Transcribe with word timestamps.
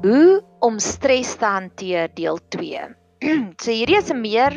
Hoe 0.00 0.40
om 0.64 0.78
stres 0.80 1.34
te 1.36 1.44
hanteer 1.44 2.08
deel 2.16 2.38
2. 2.48 2.84
so 3.62 3.68
hierdie 3.68 3.98
is 3.98 4.08
'n 4.08 4.22
meer 4.22 4.54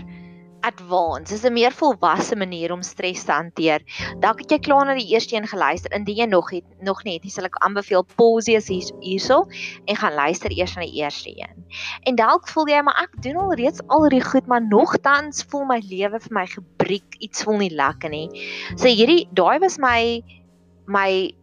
advanced, 0.64 1.34
dis 1.36 1.44
'n 1.44 1.52
meer 1.52 1.76
volwasse 1.76 2.38
manier 2.40 2.72
om 2.72 2.82
stres 2.82 3.26
te 3.28 3.36
hanteer. 3.36 3.84
Dalk 4.24 4.40
het 4.40 4.56
jy 4.56 4.60
klaar 4.64 4.86
na 4.88 4.96
die 4.96 5.10
eerste 5.12 5.36
een 5.36 5.48
geluister. 5.52 5.92
Indien 5.92 6.22
jy 6.22 6.30
nog 6.32 6.54
het 6.56 6.64
nog 6.80 7.04
net, 7.04 7.28
sal 7.28 7.50
ek 7.52 7.60
aanbeveel 7.60 8.08
pause 8.16 8.56
hier 8.56 8.88
hierso 9.02 9.44
en 9.86 10.00
gaan 10.00 10.16
luister 10.16 10.56
eers 10.56 10.78
na 10.78 10.88
die 10.88 11.04
eerste 11.04 11.36
een. 11.36 11.68
En 12.08 12.16
dalk 12.16 12.48
voel 12.48 12.72
jy 12.72 12.82
maar 12.82 13.04
ek 13.04 13.20
doen 13.28 13.36
al 13.36 13.54
reeds 13.60 13.84
al 13.88 14.08
die 14.10 14.24
goed, 14.24 14.48
maar 14.48 14.64
nogtans 14.64 15.44
voel 15.44 15.66
my 15.66 15.82
lewe 15.84 16.24
vir 16.24 16.40
my 16.40 16.48
gebreek, 16.48 17.20
iets 17.20 17.44
voel 17.44 17.58
nie 17.68 17.76
lekker 17.76 18.10
nie. 18.10 18.30
So 18.78 18.88
hierdie 18.88 19.28
daai 19.36 19.60
was 19.60 19.78
my 19.78 20.24
my 20.88 21.36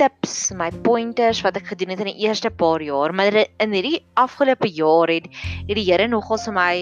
tips, 0.00 0.52
my 0.58 0.70
pointers 0.84 1.40
wat 1.44 1.56
ek 1.60 1.70
gedoen 1.72 1.94
het 1.94 2.02
in 2.02 2.10
die 2.10 2.26
eerste 2.26 2.50
paar 2.50 2.82
jaar, 2.82 3.14
maar 3.14 3.34
in 3.34 3.74
hierdie 3.74 4.02
afgelope 4.20 4.68
jaar 4.68 5.12
het 5.12 5.26
het 5.32 5.76
die 5.78 5.84
Here 5.84 6.08
nogal 6.08 6.40
vir 6.42 6.54
my 6.56 6.72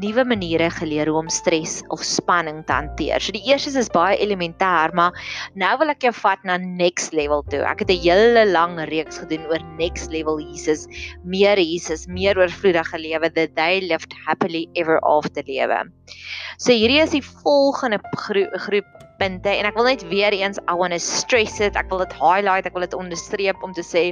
nuwe 0.00 0.24
maniere 0.24 0.70
geleer 0.72 1.08
hoe 1.10 1.18
om 1.20 1.28
stres 1.32 1.82
of 1.94 2.02
spanning 2.04 2.62
te 2.66 2.72
hanteer. 2.72 3.20
So 3.20 3.34
die 3.36 3.44
eerste 3.50 3.72
is 3.78 3.90
baie 3.92 4.16
elementêr, 4.22 4.94
maar 4.96 5.16
nou 5.60 5.72
wil 5.80 5.92
ek 5.92 6.06
jou 6.06 6.12
vat 6.22 6.44
na 6.48 6.56
next 6.62 7.14
level 7.16 7.44
toe. 7.52 7.62
Ek 7.64 7.84
het 7.84 7.90
'n 7.90 8.00
hele 8.04 8.44
lang 8.50 8.78
reeks 8.90 9.18
gedoen 9.18 9.46
oor 9.50 9.62
next 9.78 10.10
level 10.10 10.40
Jesus, 10.40 10.86
meer 11.24 11.58
Jesus, 11.58 12.06
meer 12.06 12.38
oorvloedige 12.38 12.98
lewe, 12.98 13.30
the 13.30 13.48
day 13.54 13.80
lived 13.80 14.12
happily 14.26 14.68
ever 14.74 14.98
after 15.02 15.42
lewe. 15.46 15.84
So 16.58 16.72
hierdie 16.72 17.02
is 17.02 17.10
die 17.10 17.22
volgende 17.22 18.00
gro 18.16 18.46
groep 18.66 19.03
punte 19.24 19.52
en 19.56 19.68
ek 19.68 19.78
wil 19.78 19.88
net 19.88 20.04
weer 20.12 20.36
eens 20.36 20.60
I 20.68 20.76
want 20.76 20.92
to 20.92 21.00
stress 21.00 21.60
it. 21.64 21.78
Ek 21.80 21.88
wil 21.92 22.04
dit 22.04 22.18
highlight, 22.20 22.68
ek 22.68 22.76
wil 22.76 22.84
dit 22.84 22.96
onderstreep 22.98 23.64
om 23.64 23.72
te 23.76 23.84
sê 23.84 24.10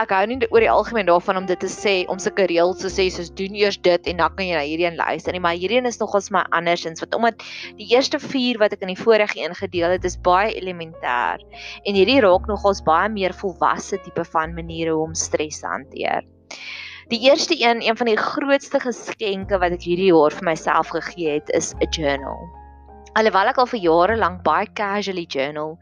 ek 0.00 0.12
hou 0.14 0.22
nie 0.26 0.38
oor 0.48 0.64
die 0.64 0.70
algemeen 0.72 1.06
daarvan 1.06 1.36
om 1.42 1.46
dit 1.46 1.60
te 1.60 1.68
sê 1.70 1.92
om 2.10 2.20
sulke 2.22 2.46
reëls 2.48 2.80
te 2.80 2.90
sê 2.90 3.04
soos 3.12 3.28
doen 3.38 3.54
eers 3.60 3.76
dit 3.84 4.08
en 4.08 4.22
dan 4.22 4.32
kan 4.38 4.46
jy 4.48 4.54
na 4.56 4.62
hierdie 4.64 4.86
een 4.88 4.96
luister 4.96 5.36
nie, 5.36 5.42
maar 5.44 5.58
hierdie 5.58 5.78
een 5.78 5.88
is 5.90 6.00
nogals 6.00 6.30
my 6.34 6.42
andersins 6.56 7.04
wat 7.04 7.14
omdat 7.14 7.44
die 7.78 7.90
eerste 7.92 8.18
4 8.22 8.58
wat 8.62 8.72
ek 8.74 8.86
in 8.86 8.94
die 8.94 8.98
vorige 8.98 9.36
een 9.38 9.54
gedeel 9.58 9.92
het 9.94 10.08
is 10.08 10.16
baie 10.24 10.54
elementêr 10.56 11.44
en 11.84 11.98
hierdie 11.98 12.22
raak 12.24 12.48
nogals 12.50 12.80
baie 12.88 13.12
meer 13.12 13.36
volwasse 13.36 14.00
tipe 14.06 14.24
van 14.32 14.56
maniere 14.56 14.96
hoe 14.96 15.10
om 15.10 15.14
stres 15.18 15.60
te 15.60 15.68
hanteer. 15.68 16.24
Die 17.12 17.20
eerste 17.28 17.54
een, 17.60 17.84
een 17.84 17.96
van 17.98 18.08
die 18.08 18.16
grootste 18.16 18.80
geskenke 18.80 19.60
wat 19.60 19.76
ek 19.76 19.84
hierdie 19.84 20.08
jaar 20.08 20.32
vir 20.32 20.48
myself 20.54 20.94
gegee 20.96 21.36
het, 21.36 21.52
is 21.52 21.74
'n 21.84 21.92
journal. 21.92 22.61
Alhoewel 23.12 23.50
ek 23.50 23.58
al 23.60 23.68
vir 23.68 23.80
jare 23.84 24.14
lank 24.16 24.38
baie 24.46 24.68
casually 24.78 25.26
journal, 25.28 25.74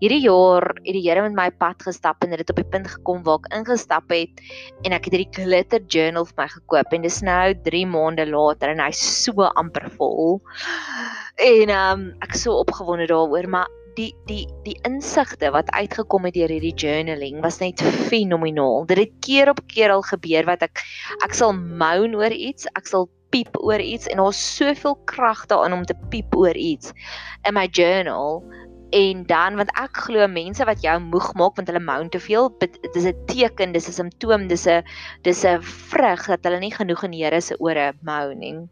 hierdie 0.00 0.24
jaar 0.24 0.64
het 0.80 0.96
die 0.96 1.02
Here 1.04 1.22
met 1.22 1.36
my 1.36 1.44
pad 1.62 1.84
gestap 1.86 2.24
en 2.24 2.32
dit 2.34 2.42
het 2.42 2.50
op 2.50 2.58
die 2.58 2.66
punt 2.72 2.88
gekom 2.90 3.20
waar 3.26 3.38
ek 3.38 3.52
ingestap 3.60 4.10
het 4.10 4.42
en 4.82 4.96
ek 4.96 5.06
het 5.06 5.14
hierdie 5.14 5.44
glitter 5.44 5.84
journal 5.94 6.26
vir 6.26 6.40
my 6.40 6.48
gekoop 6.56 6.96
en 6.96 7.06
dis 7.06 7.20
nou 7.22 7.44
3 7.68 7.84
maande 7.92 8.26
later 8.32 8.74
en 8.74 8.82
hy's 8.82 9.04
so 9.20 9.46
amper 9.62 9.86
vol. 10.00 10.40
En 11.38 11.70
ehm 11.70 12.02
um, 12.02 12.04
ek 12.26 12.34
is 12.34 12.42
so 12.48 12.58
opgewonde 12.64 13.06
daaroor, 13.12 13.46
maar 13.46 13.70
die 13.94 14.10
die 14.26 14.42
die 14.66 14.76
insigte 14.88 15.52
wat 15.54 15.70
uitgekom 15.70 16.26
het 16.26 16.34
deur 16.34 16.50
hierdie 16.50 16.74
journaling 16.74 17.40
was 17.46 17.60
net 17.62 17.82
fenomenaal. 18.10 18.86
Dit 18.90 19.04
het 19.04 19.18
keer 19.22 19.54
op 19.54 19.62
keer 19.70 19.94
al 19.94 20.02
gebeur 20.10 20.50
wat 20.50 20.66
ek 20.66 20.82
ek 21.22 21.38
sal 21.38 21.54
moan 21.54 22.18
oor 22.18 22.34
iets, 22.34 22.66
ek 22.74 22.90
sal 22.90 23.06
piep 23.32 23.56
oor 23.60 23.80
iets 23.80 24.10
en 24.12 24.20
daar's 24.22 24.40
soveel 24.56 24.96
krag 25.10 25.46
daarin 25.50 25.76
om 25.76 25.86
te 25.88 25.96
piep 26.12 26.36
oor 26.36 26.56
iets 26.56 26.92
in 27.48 27.56
my 27.56 27.66
journal 27.70 28.42
en 28.92 29.24
dan 29.26 29.56
want 29.56 29.72
ek 29.80 30.04
glo 30.06 30.26
mense 30.28 30.64
wat 30.68 30.84
jou 30.84 30.98
moeg 31.00 31.32
maak 31.40 31.56
want 31.56 31.72
hulle 31.72 31.84
moan 31.84 32.12
te 32.12 32.20
veel 32.20 32.50
dit 32.60 32.76
is 33.00 33.08
'n 33.08 33.24
teken 33.26 33.72
dis 33.72 33.88
'n 33.88 33.98
simptoom 34.00 34.48
dis 34.48 34.66
'n 34.66 34.84
dis 35.24 35.44
'n 35.44 35.62
vrug 35.62 36.26
dat 36.26 36.44
hulle 36.44 36.60
nie 36.60 36.74
genoeg 36.74 37.04
in 37.04 37.16
die 37.16 37.24
Here 37.24 37.40
se 37.40 37.56
ore 37.58 37.92
moan 38.02 38.38
nie 38.38 38.68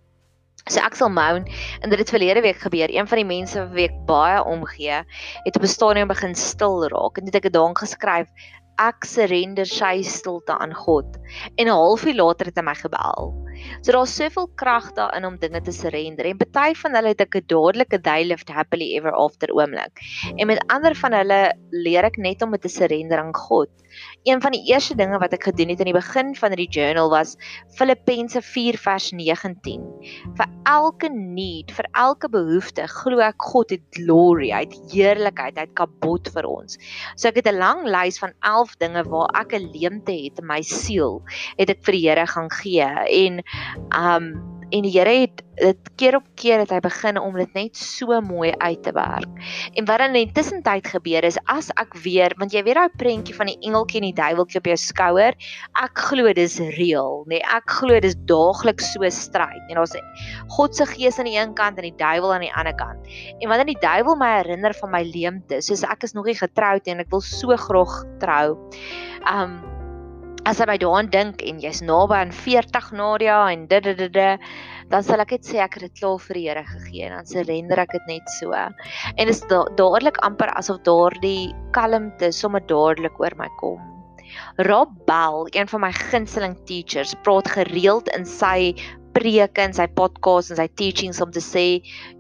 So 0.68 0.80
ek 0.84 0.94
sal 0.94 1.08
moan 1.08 1.46
en 1.80 1.90
dit 1.90 1.98
het 1.98 2.10
verlede 2.12 2.42
week 2.44 2.60
gebeur. 2.60 2.90
Een 2.92 3.08
van 3.08 3.16
die 3.16 3.24
mense 3.24 3.62
wat 3.68 3.78
ek 3.78 3.96
baie 4.06 4.44
omgee, 4.44 5.02
het 5.44 5.56
op 5.56 5.62
'n 5.62 5.66
stadium 5.66 6.08
begin 6.08 6.34
stil 6.34 6.84
raak 6.92 7.18
en 7.18 7.24
dit 7.24 7.34
ek 7.34 7.44
het 7.48 7.52
daarin 7.52 7.74
geskryf 7.74 8.28
ek 8.80 9.04
surrender 9.04 9.68
sy 9.68 10.00
stilte 10.02 10.56
aan 10.56 10.74
God. 10.74 11.16
En 11.56 11.66
'n 11.66 11.76
halfuur 11.76 12.14
later 12.14 12.46
het 12.46 12.56
hy 12.56 12.62
my 12.62 12.74
gebel. 12.74 13.34
So 13.80 13.92
daar's 13.92 14.14
soveel 14.14 14.48
krag 14.60 14.92
daarin 14.96 15.26
om 15.28 15.38
dinge 15.38 15.60
te 15.60 15.72
surrender. 15.72 16.26
En 16.26 16.36
party 16.36 16.74
van 16.82 16.94
hulle 16.94 17.12
het 17.14 17.20
ek 17.20 17.36
'n 17.36 17.46
dadelike 17.46 18.00
day 18.00 18.24
lived 18.24 18.48
happily 18.48 18.94
ever 18.96 19.12
after 19.12 19.48
oomblik. 19.52 20.00
En 20.36 20.46
met 20.46 20.64
ander 20.68 20.94
van 20.94 21.12
hulle 21.12 21.54
leer 21.70 22.04
ek 22.04 22.16
net 22.16 22.42
om 22.42 22.50
dit 22.50 22.62
te 22.62 22.68
surrender 22.68 23.18
aan 23.18 23.34
God. 23.34 23.70
Een 24.28 24.40
van 24.40 24.52
die 24.52 24.62
eerste 24.72 24.94
dinge 24.94 25.18
wat 25.18 25.32
ek 25.32 25.44
gedoen 25.50 25.72
het 25.72 25.80
in 25.80 25.90
die 25.90 25.96
begin 25.96 26.34
van 26.36 26.54
die 26.58 26.68
journal 26.68 27.10
was 27.10 27.36
Filippense 27.78 28.42
4 28.42 28.78
vers 28.78 29.10
19. 29.16 29.86
Vir 30.38 30.48
elke 30.68 31.08
need, 31.12 31.72
vir 31.72 31.88
elke 31.92 32.28
behoefte, 32.28 32.86
glo 32.88 33.22
ek 33.24 33.40
God 33.50 33.70
het 33.70 33.84
glory, 33.96 34.50
hy 34.50 34.64
het 34.66 34.76
heerlikheid, 34.92 35.56
hy 35.56 35.66
het 35.68 35.74
kabot 35.78 36.30
vir 36.34 36.48
ons. 36.48 36.78
So 37.16 37.28
ek 37.28 37.42
het 37.42 37.48
'n 37.48 37.58
lang 37.58 37.86
lys 37.86 38.18
van 38.18 38.32
11 38.42 38.76
dinge 38.78 39.04
waar 39.04 39.30
ek 39.40 39.54
'n 39.54 39.70
leemte 39.72 40.12
het 40.12 40.38
in 40.38 40.46
my 40.46 40.62
siel, 40.62 41.22
het 41.58 41.70
ek 41.70 41.84
vir 41.84 41.92
die 41.92 42.08
Here 42.08 42.26
gaan 42.26 42.50
gee 42.50 42.82
en 42.82 43.42
um 43.94 44.49
en 44.70 44.84
die 44.86 44.92
Here 44.94 45.12
het 45.22 45.42
dit 45.60 45.90
keer 46.00 46.16
op 46.16 46.26
keer 46.40 46.62
het 46.62 46.70
hy 46.72 46.78
begin 46.82 47.18
om 47.20 47.34
dit 47.36 47.50
net 47.56 47.76
so 47.76 48.16
mooi 48.24 48.52
uit 48.62 48.80
te 48.84 48.92
werk. 48.96 49.28
En 49.76 49.86
wat 49.88 50.00
dan 50.00 50.16
in 50.16 50.32
tussentyd 50.32 50.86
gebeur 50.88 51.26
is 51.26 51.36
as 51.52 51.68
ek 51.80 51.96
weer, 52.04 52.32
want 52.40 52.54
jy 52.56 52.62
weet 52.64 52.78
daai 52.78 52.96
prentjie 53.00 53.36
van 53.36 53.50
die 53.50 53.58
engeltjie 53.68 54.00
en 54.00 54.08
die 54.08 54.16
duiweltjie 54.16 54.60
op 54.62 54.70
jou 54.70 54.76
skouer, 54.80 55.36
ek 55.82 56.04
glo 56.08 56.32
dis 56.36 56.56
reëel, 56.78 57.24
nê. 57.26 57.40
Nee, 57.40 57.42
ek 57.56 57.76
glo 57.80 58.00
dis 58.00 58.16
daagliks 58.30 58.92
so 58.94 59.10
stryd. 59.12 59.60
En 59.68 59.80
daar's 59.80 59.96
God 60.56 60.76
se 60.76 60.86
gees 60.94 61.18
aan 61.20 61.28
die 61.28 61.36
een 61.36 61.52
kant 61.58 61.80
en 61.80 61.88
die 61.90 61.98
duiwel 61.98 62.32
aan 62.34 62.46
die 62.46 62.54
ander 62.54 62.76
kant. 62.78 63.10
En 63.40 63.50
wanneer 63.50 63.68
die 63.68 63.80
duiwel 63.82 64.16
my 64.20 64.30
herinner 64.38 64.76
van 64.80 64.94
my 64.94 65.02
leemte, 65.04 65.60
soos 65.64 65.84
ek 65.84 66.08
is 66.08 66.16
nog 66.16 66.30
nie 66.30 66.38
getroud 66.38 66.86
nie 66.86 66.96
en 66.96 67.04
ek 67.04 67.12
wil 67.12 67.24
so 67.24 67.56
graag 67.68 68.00
trou. 68.22 68.56
Um 69.28 69.60
as 70.48 70.60
jy 70.60 70.66
by 70.68 70.76
daaraan 70.80 71.10
dink 71.12 71.42
en 71.44 71.60
jy's 71.60 71.82
naby 71.84 72.16
aan 72.16 72.32
40 72.32 72.90
Nadia 72.96 73.38
en 73.52 73.66
dit 73.68 73.84
dit 73.84 74.00
dit 74.14 74.46
dan 74.90 75.04
sal 75.06 75.22
ek 75.22 75.36
net 75.36 75.46
sê 75.46 75.60
ek 75.62 75.76
het 75.78 75.86
dit 75.86 76.00
klaar 76.00 76.18
vir 76.24 76.38
die 76.38 76.46
Here 76.48 76.64
gegee 76.66 77.06
en 77.06 77.14
dan 77.18 77.28
surrender 77.28 77.82
ek 77.82 77.92
dit 77.94 78.08
net 78.10 78.32
so. 78.40 78.56
En 78.56 79.20
dit 79.20 79.34
is 79.34 79.42
da 79.52 79.62
dadelik 79.78 80.18
amper 80.26 80.50
asof 80.58 80.80
daardie 80.88 81.52
kalmte 81.76 82.32
sommer 82.34 82.64
dadelik 82.66 83.20
oor 83.22 83.36
my 83.38 83.48
kom. 83.60 83.78
Rob 84.66 84.90
Bell, 85.06 85.46
een 85.54 85.68
van 85.70 85.80
my 85.82 85.92
gunsteling 85.94 86.56
teachers, 86.66 87.14
praat 87.26 87.48
gereeld 87.50 88.10
in 88.16 88.26
sy 88.26 88.74
preke 89.20 89.62
en 89.62 89.74
sy 89.76 89.86
podcast 89.96 90.54
en 90.54 90.58
sy 90.60 90.66
teachings 90.80 91.20
om 91.20 91.32
te 91.34 91.42
sê 91.44 91.64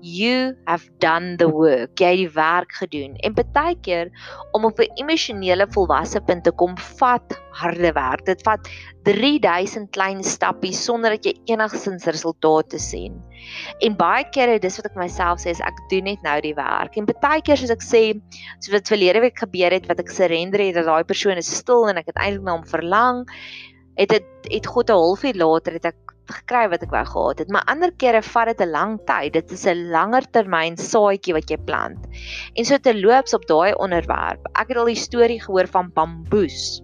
you 0.04 0.52
have 0.66 0.84
done 1.00 1.36
the 1.40 1.48
work. 1.48 1.96
Jy 2.00 2.10
het 2.12 2.20
die 2.20 2.32
werk 2.36 2.74
gedoen. 2.76 3.16
En 3.24 3.36
baie 3.40 3.76
keer 3.84 4.10
om 4.56 4.66
op 4.68 4.80
'n 4.80 4.92
emosionele 5.00 5.66
volwasse 5.74 6.20
punt 6.20 6.44
te 6.44 6.52
kom, 6.52 6.76
vat 6.98 7.40
harde 7.52 7.92
werk. 7.92 8.24
Dit 8.26 8.42
vat 8.42 8.68
3000 9.04 9.90
klein 9.90 10.22
stappies 10.22 10.84
sonder 10.84 11.10
dat 11.16 11.24
jy 11.24 11.34
enigsins 11.54 12.04
resultate 12.04 12.78
sien. 12.78 13.16
En 13.80 13.96
baie 13.96 14.24
kere 14.30 14.58
dis 14.58 14.76
wat 14.76 14.90
ek 14.90 14.96
myself 14.96 15.40
sê 15.40 15.50
is 15.50 15.60
ek 15.60 15.76
doen 15.90 16.04
net 16.04 16.22
nou 16.22 16.40
die 16.40 16.54
werk. 16.54 16.96
En 16.96 17.06
baie 17.06 17.42
keer 17.42 17.56
soos 17.56 17.70
ek 17.70 17.82
sê, 17.82 18.02
soos 18.60 18.74
wat 18.74 18.88
verlede 18.88 19.20
week 19.20 19.38
gebeur 19.38 19.72
het 19.72 19.88
wat 19.88 20.00
ek 20.00 20.10
surrender 20.10 20.60
het 20.60 20.74
dat 20.74 20.84
daai 20.84 21.04
persoon 21.04 21.36
is 21.36 21.50
stil 21.56 21.88
en 21.88 21.96
ek 21.96 22.12
het 22.12 22.20
eintlik 22.20 22.44
na 22.44 22.58
hom 22.58 22.66
verlang, 22.66 23.26
het 23.96 24.08
dit 24.08 24.24
het 24.50 24.66
God 24.66 24.90
'n 24.90 24.92
halfuur 24.92 25.36
later 25.36 25.72
het 25.72 25.84
ek 25.84 26.09
gekry 26.32 26.68
wat 26.72 26.82
ek 26.82 26.92
wou 26.94 27.04
gehad 27.06 27.38
het, 27.42 27.50
maar 27.50 27.66
ander 27.66 27.92
kere 27.92 28.22
vat 28.22 28.52
dit 28.52 28.60
'n 28.66 28.70
lang 28.70 28.98
tyd. 29.06 29.32
Dit 29.32 29.50
is 29.52 29.66
'n 29.66 29.90
langer 29.90 30.24
termyn 30.30 30.76
saadjie 30.76 31.34
wat 31.34 31.50
jy 31.50 31.58
plant. 31.64 32.06
En 32.54 32.64
so 32.64 32.78
te 32.78 32.94
loops 32.94 33.34
op 33.34 33.46
daai 33.46 33.74
onderwerp. 33.74 34.46
Ek 34.54 34.68
het 34.68 34.76
al 34.76 34.92
die 34.92 34.96
storie 34.96 35.40
gehoor 35.40 35.66
van 35.66 35.90
bamboes. 35.94 36.82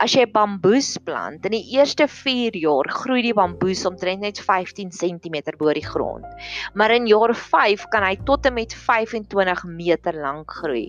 As 0.00 0.14
jy 0.16 0.22
bamboes 0.32 0.94
plant, 1.04 1.44
in 1.44 1.52
die 1.52 1.74
eerste 1.76 2.06
4 2.08 2.54
jaar 2.56 2.88
groei 2.88 3.20
die 3.20 3.34
bamboes 3.36 3.82
omtrent 3.84 4.22
net 4.24 4.38
15 4.40 4.88
cm 4.96 5.34
bo 5.60 5.74
die 5.76 5.84
grond. 5.84 6.24
Maar 6.72 6.94
in 6.94 7.08
jaar 7.10 7.34
5 7.36 7.84
kan 7.92 8.06
hy 8.06 8.14
tot 8.24 8.48
en 8.48 8.54
met 8.56 8.72
25 8.72 9.66
meter 9.68 10.16
lank 10.16 10.54
groei. 10.62 10.86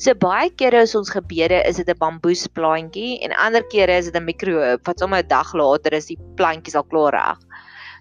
So 0.00 0.16
baie 0.16 0.48
kere 0.56 0.80
is 0.86 0.96
ons 0.96 1.12
gebede 1.12 1.58
is 1.68 1.76
dit 1.76 1.90
'n 1.92 2.00
bamboesplantjie 2.00 3.20
en 3.28 3.36
ander 3.36 3.60
kere 3.68 3.98
is 4.00 4.08
dit 4.08 4.16
'n 4.16 4.24
mikrohoop 4.24 4.86
wat 4.88 5.04
sommer 5.04 5.20
'n 5.20 5.28
dag 5.28 5.52
later 5.52 5.92
is 5.92 6.08
die 6.08 6.18
plantjies 6.36 6.76
al 6.80 6.88
klaar 6.88 7.12
reg. 7.12 7.38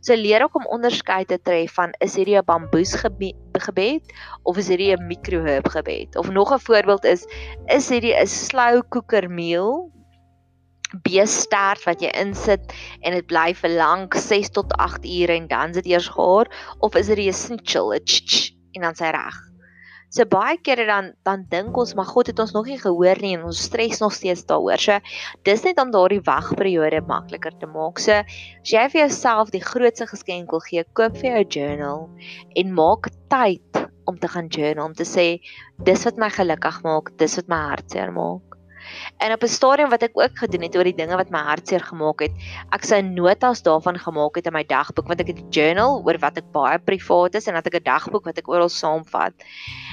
So 0.02 0.16
leer 0.16 0.44
ook 0.44 0.56
om 0.56 0.68
onderskeid 0.72 1.28
te 1.28 1.40
tref 1.42 1.74
van 1.74 1.92
is 2.00 2.16
hierdie 2.16 2.38
'n 2.40 2.46
bamboesgebed 2.46 4.06
of 4.44 4.58
is 4.58 4.70
hierdie 4.70 4.96
'n 4.96 5.08
mikrohoop 5.08 5.68
gebed? 5.68 6.16
Of 6.16 6.30
nog 6.30 6.54
'n 6.54 6.60
voorbeeld 6.60 7.04
is 7.04 7.28
is 7.68 7.90
hierdie 7.90 8.16
'n 8.16 8.28
slow 8.28 8.82
cooker 8.90 9.30
meal 9.30 9.92
beestert 11.04 11.84
wat 11.86 12.02
jy 12.02 12.12
insit 12.22 12.74
en 13.02 13.18
dit 13.18 13.28
bly 13.28 13.54
vir 13.58 13.76
lank 13.80 14.16
6 14.16 14.54
tot 14.56 14.72
8 14.78 15.06
ure 15.06 15.36
en 15.36 15.50
dan 15.52 15.74
sit 15.74 15.90
eers 15.90 16.08
gaar 16.16 16.52
of 16.80 16.96
is 16.96 17.08
dit 17.08 17.20
'n 17.20 17.34
snitchel 17.34 17.94
en 17.94 18.82
dan 18.82 18.96
sy 18.96 19.12
reg. 19.12 19.46
So 20.16 20.24
baie 20.32 20.56
kere 20.64 20.86
dan 20.88 21.14
dan 21.28 21.46
dink 21.52 21.76
ons 21.76 21.94
maar 21.98 22.08
God 22.08 22.28
het 22.32 22.40
ons 22.40 22.54
nog 22.56 22.70
nie 22.72 22.78
gehoor 22.80 23.20
nie 23.20 23.34
en 23.36 23.44
ons 23.50 23.64
stres 23.68 24.00
nog 24.00 24.14
steeds 24.14 24.46
daaroor. 24.48 24.80
So 24.80 25.00
dis 25.44 25.64
net 25.64 25.82
om 25.82 25.92
daardie 25.92 26.22
wagperiode 26.24 27.02
makliker 27.10 27.52
te 27.60 27.68
maak. 27.68 28.00
So 28.00 28.22
as 28.22 28.72
jy 28.72 28.86
vir 28.94 29.02
jouself 29.02 29.52
die 29.52 29.64
grootste 29.66 30.08
geskenk 30.08 30.56
wil 30.56 30.64
gee, 30.64 30.86
koop 30.94 31.18
vir 31.18 31.32
jou 31.32 31.44
journal 31.60 32.10
en 32.56 32.74
maak 32.74 33.12
tyd 33.28 33.82
om 34.06 34.20
te 34.20 34.32
gaan 34.32 34.48
journal 34.48 34.86
om 34.86 34.96
te 34.96 35.04
sê 35.04 35.28
dis 35.84 36.08
wat 36.08 36.22
my 36.22 36.30
gelukkig 36.30 36.84
maak, 36.88 37.12
dis 37.20 37.36
wat 37.42 37.52
my 37.52 37.64
hartseer 37.74 38.16
maak. 38.16 38.55
En 39.18 39.32
op 39.32 39.44
'n 39.44 39.48
stadium 39.48 39.90
wat 39.90 40.04
ek 40.04 40.18
ook 40.18 40.38
gedoen 40.38 40.62
het 40.62 40.76
oor 40.76 40.84
die 40.84 40.96
dinge 40.96 41.16
wat 41.16 41.30
my 41.30 41.40
hartseer 41.40 41.82
gemaak 41.82 42.20
het, 42.22 42.32
ek 42.72 42.84
sou 42.84 43.02
notas 43.02 43.62
daarvan 43.64 43.98
gemaak 44.00 44.36
het 44.36 44.48
in 44.48 44.54
my 44.54 44.64
dagboek 44.64 45.08
want 45.08 45.22
ek 45.22 45.28
het 45.28 45.40
'n 45.40 45.50
journal 45.50 46.02
oor 46.06 46.18
wat 46.20 46.38
ek 46.38 46.52
baie 46.52 46.80
privaat 46.80 47.36
is 47.36 47.48
en 47.48 47.54
dat 47.54 47.68
ek 47.68 47.80
'n 47.80 47.84
dagboek 47.84 48.26
wat 48.26 48.38
ek 48.38 48.48
oral 48.48 48.70
saamvat. 48.70 49.34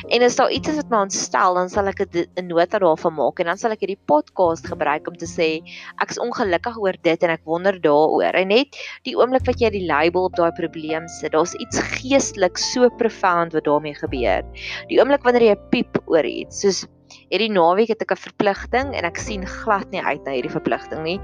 En 0.09 0.23
as 0.23 0.37
daar 0.37 0.51
iets 0.51 0.69
is 0.69 0.77
wat 0.77 0.91
my 0.91 0.99
ontstel, 1.07 1.55
dan 1.55 1.69
sal 1.69 1.87
ek 1.87 2.01
'n 2.01 2.47
nota 2.49 2.79
daarvan 2.79 3.15
maak 3.15 3.41
en 3.41 3.47
dan 3.47 3.59
sal 3.59 3.71
ek 3.71 3.81
hierdie 3.81 4.03
podcast 4.07 4.67
gebruik 4.67 5.07
om 5.09 5.17
te 5.17 5.27
sê 5.27 5.63
ek 6.01 6.11
is 6.11 6.19
ongelukkig 6.19 6.77
oor 6.79 6.97
dit 7.03 7.23
en 7.23 7.31
ek 7.31 7.45
wonder 7.45 7.81
daaroor. 7.81 8.35
En 8.35 8.49
net 8.49 8.77
die 9.05 9.17
oomblik 9.17 9.47
wat 9.47 9.61
jy 9.61 9.71
die 9.71 9.87
label 9.87 10.25
op 10.25 10.37
daai 10.37 10.53
probleem 10.53 11.09
sit, 11.09 11.33
daar's 11.33 11.55
iets 11.55 11.79
geestelik 12.01 12.59
so 12.59 12.89
profound 12.91 13.53
wat 13.53 13.65
daarmee 13.65 13.95
gebeur. 13.95 14.43
Die 14.89 14.99
oomblik 15.01 15.23
wanneer 15.23 15.53
jy 15.53 15.57
piep 15.71 16.03
oor 16.07 16.25
iets, 16.25 16.61
soos 16.63 16.87
Hierdie 17.33 17.49
naweek 17.49 17.89
het 17.89 18.03
ek 18.05 18.13
'n 18.13 18.21
verpligting 18.29 18.93
en 18.93 19.07
ek 19.09 19.17
sien 19.17 19.47
glad 19.49 19.89
nie 19.91 20.03
uit 20.05 20.21
na 20.27 20.35
hierdie 20.37 20.53
verpligting 20.53 21.01
nie. 21.01 21.19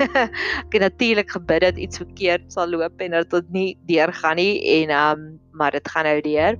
ek 0.64 0.72
het 0.72 0.80
natuurlik 0.80 1.28
gebid 1.30 1.60
dat 1.60 1.76
iets 1.76 2.00
verkeerd 2.00 2.48
sal 2.48 2.72
loop 2.72 2.96
en 3.04 3.12
dat 3.12 3.28
dit 3.30 3.50
nie 3.52 3.70
deurgaan 3.84 4.40
nie 4.40 4.56
en 4.80 4.96
um 4.96 5.20
maar 5.52 5.70
dit 5.76 5.88
gaan 5.88 6.08
nou 6.08 6.20
deur. 6.24 6.56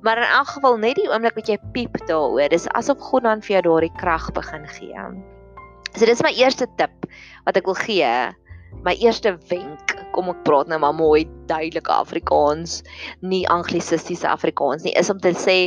Maar 0.00 0.16
in 0.16 0.32
elk 0.32 0.48
geval 0.56 0.78
net 0.80 0.96
die 0.96 1.10
oomblik 1.10 1.36
wat 1.36 1.48
jy 1.52 1.58
piep 1.74 2.00
daaroor, 2.08 2.48
dis 2.48 2.64
asof 2.72 2.96
God 2.98 3.28
dan 3.28 3.44
vir 3.44 3.60
jou 3.60 3.62
daardie 3.68 3.92
krag 4.00 4.32
begin 4.32 4.64
gee. 4.72 5.04
So 5.98 6.06
dis 6.06 6.22
my 6.22 6.32
eerste 6.32 6.66
tip 6.80 6.92
wat 7.44 7.60
ek 7.60 7.68
wil 7.68 7.76
gee. 7.76 8.08
My 8.84 8.94
eerste 8.96 9.34
wenk 9.50 9.96
kom 10.14 10.30
ek 10.32 10.40
praat 10.46 10.70
nou 10.70 10.78
maar 10.82 10.94
mooi 10.96 11.24
duidelike 11.50 11.92
Afrikaans, 11.92 12.80
nie 13.20 13.42
anglisistiese 13.52 14.28
Afrikaans 14.30 14.86
nie, 14.86 14.94
is 14.98 15.10
om 15.12 15.20
te 15.22 15.34
sê 15.36 15.58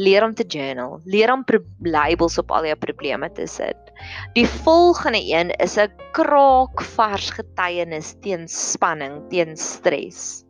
leer 0.00 0.24
om 0.24 0.34
te 0.36 0.46
journal, 0.46 1.00
leer 1.04 1.32
om 1.32 1.44
labels 1.84 2.38
op 2.38 2.52
al 2.54 2.70
jou 2.70 2.76
probleme 2.80 3.30
te 3.36 3.46
sit. 3.50 3.90
Die 4.36 4.46
volgende 4.64 5.20
een 5.20 5.50
is 5.58 5.76
'n 5.76 5.90
kraak 6.12 6.80
vars 6.96 7.30
getuienis 7.30 8.14
teen 8.22 8.48
spanning, 8.48 9.28
teen 9.28 9.56
stres. 9.56 10.44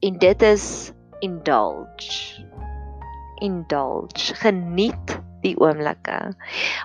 En 0.00 0.18
dit 0.18 0.42
is 0.42 0.92
indulge. 1.20 2.44
Indulge. 3.42 4.34
Geniet 4.34 5.18
die 5.42 5.56
oomblikke. 5.58 6.34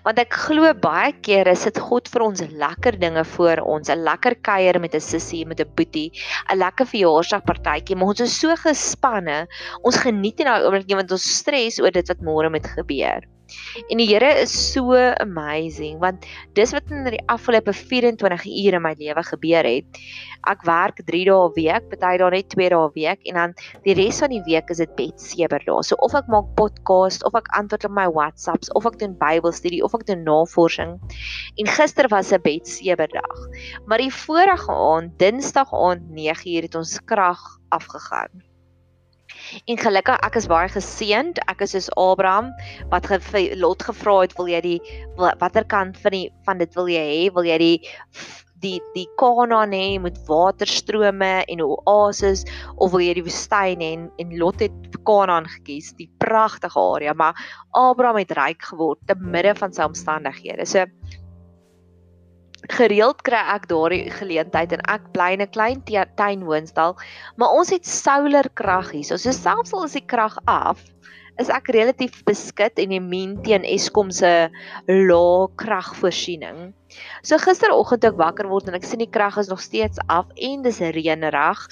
Want 0.04 0.20
ek 0.20 0.36
glo 0.36 0.68
baie 0.84 1.14
keer 1.24 1.48
is 1.48 1.62
dit 1.64 1.78
God 1.80 2.10
vir 2.12 2.26
ons 2.26 2.42
lekker 2.60 2.98
dinge 3.00 3.22
voor 3.36 3.62
ons, 3.74 3.88
'n 3.90 4.04
lekker 4.04 4.36
kuier 4.44 4.80
met 4.84 4.96
'n 4.96 5.00
sussie, 5.00 5.46
met 5.48 5.62
'n 5.64 5.72
boetie, 5.78 6.12
'n 6.52 6.58
lekker 6.60 6.86
verjaarsdagpartytjie, 6.94 7.96
maar 7.96 8.12
ons 8.12 8.20
is 8.26 8.36
so 8.40 8.56
gespanne. 8.66 9.48
Ons 9.82 10.04
geniet 10.04 10.38
nie 10.38 10.48
daai 10.50 10.66
oomblik 10.66 10.88
nie 10.90 11.00
want 11.00 11.12
ons 11.12 11.30
stres 11.40 11.80
oor 11.80 11.92
dit 11.92 12.08
wat 12.12 12.20
môre 12.20 12.50
moet 12.52 12.68
gebeur. 12.76 13.24
En 13.90 13.98
die 13.98 14.08
Here 14.08 14.30
is 14.42 14.54
so 14.54 14.94
amazing 15.22 16.00
want 16.00 16.26
dis 16.58 16.74
wat 16.76 16.92
in 16.92 17.08
die 17.10 17.22
afgelope 17.32 17.74
24 17.74 18.46
ure 18.46 18.78
in 18.80 18.84
my 18.86 18.94
lewe 19.00 19.24
gebeur 19.24 19.68
het. 19.68 20.00
Ek 20.50 20.64
werk 20.68 21.00
3 21.08 21.24
dae 21.30 21.48
'n 21.48 21.54
week, 21.56 21.90
party 21.90 22.18
dae 22.22 22.30
net 22.30 22.50
2 22.54 22.70
dae 22.70 22.86
'n 22.88 22.94
week 22.96 23.22
en 23.26 23.36
dan 23.40 23.56
die 23.84 23.96
res 23.96 24.20
van 24.20 24.30
die 24.30 24.44
week 24.46 24.70
is 24.70 24.78
dit 24.78 24.96
bedsewer 24.96 25.64
dae. 25.66 25.84
So 25.84 25.96
of 26.00 26.14
ek 26.14 26.28
maak 26.28 26.54
podcast 26.56 27.24
of 27.24 27.36
ek 27.36 27.48
antwoord 27.58 27.86
op 27.86 27.92
my 27.92 28.08
WhatsApps 28.08 28.72
of 28.76 28.86
ek 28.86 29.00
doen 29.00 29.18
Bybelstudie 29.18 29.84
of 29.84 29.94
ek 29.94 30.06
doen 30.06 30.24
navorsing. 30.24 31.00
En 31.58 31.68
gister 31.68 32.08
was 32.10 32.32
'n 32.32 32.42
bedsewer 32.42 33.08
dag. 33.08 33.38
Maar 33.86 33.98
die 33.98 34.12
vorige 34.12 34.72
aand, 34.72 35.18
Dinsdag 35.20 35.74
aand 35.74 36.10
9uur 36.12 36.62
het 36.62 36.76
ons 36.76 37.00
krag 37.06 37.40
afgegaan. 37.70 38.53
En 39.68 39.80
gelukkig 39.80 40.21
ek 40.25 40.38
is 40.39 40.47
baie 40.51 40.69
geseënd. 40.71 41.41
Ek 41.51 41.63
is 41.65 41.75
soos 41.75 41.89
Abraham 42.00 42.51
wat 42.91 43.07
ge 43.09 43.19
Lot 43.59 43.83
gevra 43.83 44.21
het, 44.21 44.38
wil 44.38 44.50
jy 44.51 44.62
die 44.65 44.80
watter 45.18 45.65
kant 45.65 46.00
van 46.03 46.15
die 46.15 46.27
van 46.47 46.62
dit 46.62 46.74
wil 46.75 46.89
jy 46.91 47.03
hê? 47.09 47.21
Wil 47.33 47.50
jy 47.51 47.59
die 47.62 47.77
die 48.63 48.80
die 48.95 49.07
Kanaan 49.19 49.74
hê 49.75 50.00
met 50.00 50.19
waterstrome 50.27 51.33
en 51.51 51.63
oases 51.65 52.45
of 52.77 52.94
wil 52.94 53.03
jy 53.03 53.18
die 53.19 53.25
woestyn 53.25 53.83
hê? 53.83 53.91
En, 53.97 54.07
en 54.21 54.38
Lot 54.39 54.63
het 54.63 54.97
Kanaan 55.03 55.50
gekies, 55.57 55.91
die 56.00 56.09
pragtige 56.24 56.80
area, 56.80 57.13
maar 57.13 57.35
Abraham 57.75 58.21
het 58.21 58.31
ryk 58.38 58.69
geword 58.71 59.01
te 59.09 59.18
midde 59.19 59.56
van 59.59 59.75
sy 59.75 59.89
omstandighede. 59.89 60.65
So 60.69 60.85
gereeld 62.71 63.21
kry 63.27 63.42
ek 63.56 63.68
daardie 63.68 64.10
geleentheid 64.12 64.71
en 64.71 64.83
ek 64.92 65.12
bly 65.12 65.33
in 65.33 65.42
'n 65.42 65.51
klein 65.51 65.83
tuin 66.15 66.44
woonstel, 66.44 66.95
maar 67.36 67.50
ons 67.50 67.69
het 67.69 67.86
solar 67.86 68.48
krag 68.54 68.92
hier. 68.92 69.04
So 69.04 69.18
selfs 69.18 69.74
al 69.74 69.83
is 69.83 69.94
die 69.94 70.06
krag 70.06 70.38
af, 70.45 70.80
is 71.41 71.50
ek 71.50 71.71
relatief 71.74 72.21
beskik 72.27 72.77
en 72.81 72.94
immuun 72.94 73.35
teen 73.45 73.65
Eskom 73.65 74.12
se 74.13 74.30
lae 74.89 75.47
kragvoorsiening. 75.57 76.74
So 77.25 77.39
gisteroggend 77.41 78.06
ek 78.06 78.19
wakker 78.19 78.50
word 78.51 78.68
en 78.69 78.77
ek 78.77 78.85
sien 78.85 79.01
die 79.01 79.09
krag 79.09 79.39
is 79.41 79.50
nog 79.50 79.63
steeds 79.63 80.01
af 80.13 80.30
en 80.38 80.62
dis 80.65 80.77
reënerig 80.94 81.63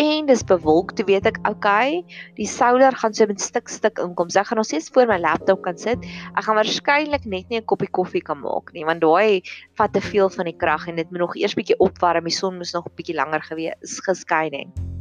en 0.00 0.28
dis 0.30 0.44
bewolk, 0.48 0.94
toe 0.96 1.04
weet 1.10 1.28
ek, 1.28 1.40
okay, 1.50 2.00
die 2.38 2.48
solar 2.48 2.96
gaan 2.96 3.12
so 3.16 3.28
met 3.28 3.42
stuk 3.44 3.68
stuk 3.68 4.00
inkom. 4.00 4.30
So 4.32 4.40
ek 4.40 4.48
gaan 4.52 4.62
nog 4.62 4.70
steeds 4.70 4.88
voor 4.94 5.10
my 5.10 5.18
laptop 5.20 5.60
kan 5.66 5.76
sit. 5.80 6.00
Ek 6.32 6.46
gaan 6.46 6.56
waarskynlik 6.56 7.26
net 7.28 7.50
nie 7.50 7.60
'n 7.60 7.68
koppie 7.68 7.90
koffie 7.92 8.24
kan 8.24 8.40
maak 8.40 8.72
nie, 8.72 8.86
want 8.88 9.04
daai 9.04 9.42
vat 9.76 9.92
te 9.92 10.00
veel 10.00 10.30
van 10.30 10.48
die 10.48 10.56
krag 10.56 10.88
en 10.88 10.96
dit 10.96 11.10
moet 11.10 11.20
nog 11.20 11.36
eers 11.36 11.54
bietjie 11.54 11.76
opwarm. 11.78 12.24
Die 12.24 12.32
son 12.32 12.56
moes 12.56 12.72
nog 12.72 12.86
'n 12.86 12.96
bietjie 12.96 13.16
langer 13.16 13.42
gewees 13.42 14.00
geskyn 14.00 14.54
het. 14.54 14.99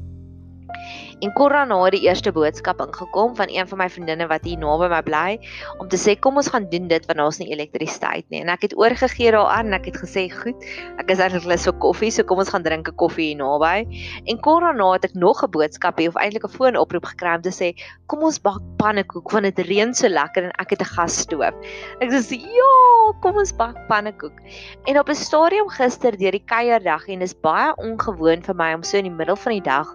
En 1.19 1.33
korra 1.35 1.65
na 1.67 1.77
die 1.91 2.01
eerste 2.07 2.31
boodskap 2.31 2.79
ingekom 2.83 3.35
van 3.35 3.51
een 3.51 3.67
van 3.67 3.81
my 3.81 3.89
vriendinne 3.91 4.27
wat 4.29 4.45
hier 4.47 4.59
naby 4.59 4.87
my 4.91 5.01
bly 5.03 5.29
om 5.77 5.89
te 5.91 5.97
sê 5.99 6.15
kom 6.15 6.39
ons 6.39 6.47
gaan 6.53 6.69
doen 6.71 6.87
dit 6.87 7.07
want 7.09 7.19
daar's 7.19 7.39
nie 7.41 7.49
elektrisiteit 7.51 8.25
nie. 8.29 8.41
En 8.43 8.51
ek 8.53 8.69
het 8.69 8.75
oorgegee 8.77 9.33
daaraan 9.35 9.71
en 9.71 9.77
ek 9.79 9.89
het 9.91 9.99
gesê 10.03 10.27
goed, 10.31 10.63
ek 11.01 11.11
is 11.11 11.19
eintlik 11.19 11.47
lus 11.49 11.67
vir 11.67 11.75
koffie, 11.83 12.11
so 12.15 12.23
kom 12.23 12.39
ons 12.39 12.51
gaan 12.53 12.63
drink 12.63 12.87
'n 12.87 12.95
koffie 12.95 13.33
hier 13.33 13.41
naby. 13.41 13.83
En 14.31 14.39
korra 14.39 14.71
na 14.71 14.93
het 14.93 15.05
ek 15.05 15.15
nog 15.15 15.43
'n 15.43 15.51
boodskap 15.51 15.97
hier 15.97 16.09
of 16.09 16.15
eintlik 16.15 16.45
'n 16.45 16.55
foonoproep 16.55 17.05
gekry 17.05 17.35
om 17.35 17.41
te 17.41 17.51
sê 17.51 17.75
kom 18.07 18.23
ons 18.23 18.39
bak 18.39 18.61
pannekoek 18.77 19.31
want 19.31 19.43
dit 19.43 19.59
reën 19.67 19.93
so 19.93 20.07
lekker 20.07 20.43
en 20.43 20.51
ek 20.59 20.69
het 20.71 20.81
'n 20.81 20.93
gasstoof. 20.95 21.53
Ek 21.99 22.09
sê 22.11 22.39
ja, 22.39 22.73
kom 23.21 23.35
ons 23.37 23.51
bak 23.51 23.75
pannekoek. 23.87 24.39
En 24.87 24.99
op 24.99 25.09
'n 25.09 25.15
stadium 25.15 25.69
gister 25.69 26.17
deur 26.17 26.31
die 26.31 26.45
kuierdag 26.45 27.07
en 27.07 27.19
dis 27.19 27.33
baie 27.33 27.73
ongewoon 27.77 28.41
vir 28.41 28.55
my 28.55 28.73
om 28.73 28.83
so 28.83 28.97
in 28.97 29.03
die 29.03 29.17
middel 29.17 29.35
van 29.35 29.51
die 29.51 29.61
dag 29.61 29.87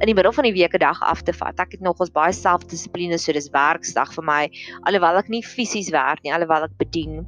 in 0.00 0.06
die 0.06 0.14
middel 0.20 0.36
van 0.36 0.44
die 0.44 0.52
week 0.52 0.74
'n 0.76 0.82
dag 0.82 1.00
af 1.00 1.22
te 1.22 1.32
vat. 1.32 1.60
Ek 1.60 1.72
het 1.72 1.80
nogals 1.80 2.12
baie 2.12 2.32
selfdissipline, 2.32 3.18
so 3.18 3.32
dis 3.32 3.48
werksdag 3.50 4.12
vir 4.12 4.24
my, 4.24 4.42
alhoewel 4.84 5.18
ek 5.18 5.28
nie 5.28 5.42
fisies 5.42 5.90
werk 5.90 6.22
nie, 6.22 6.32
alhoewel 6.32 6.68
ek 6.68 6.76
bedien. 6.78 7.26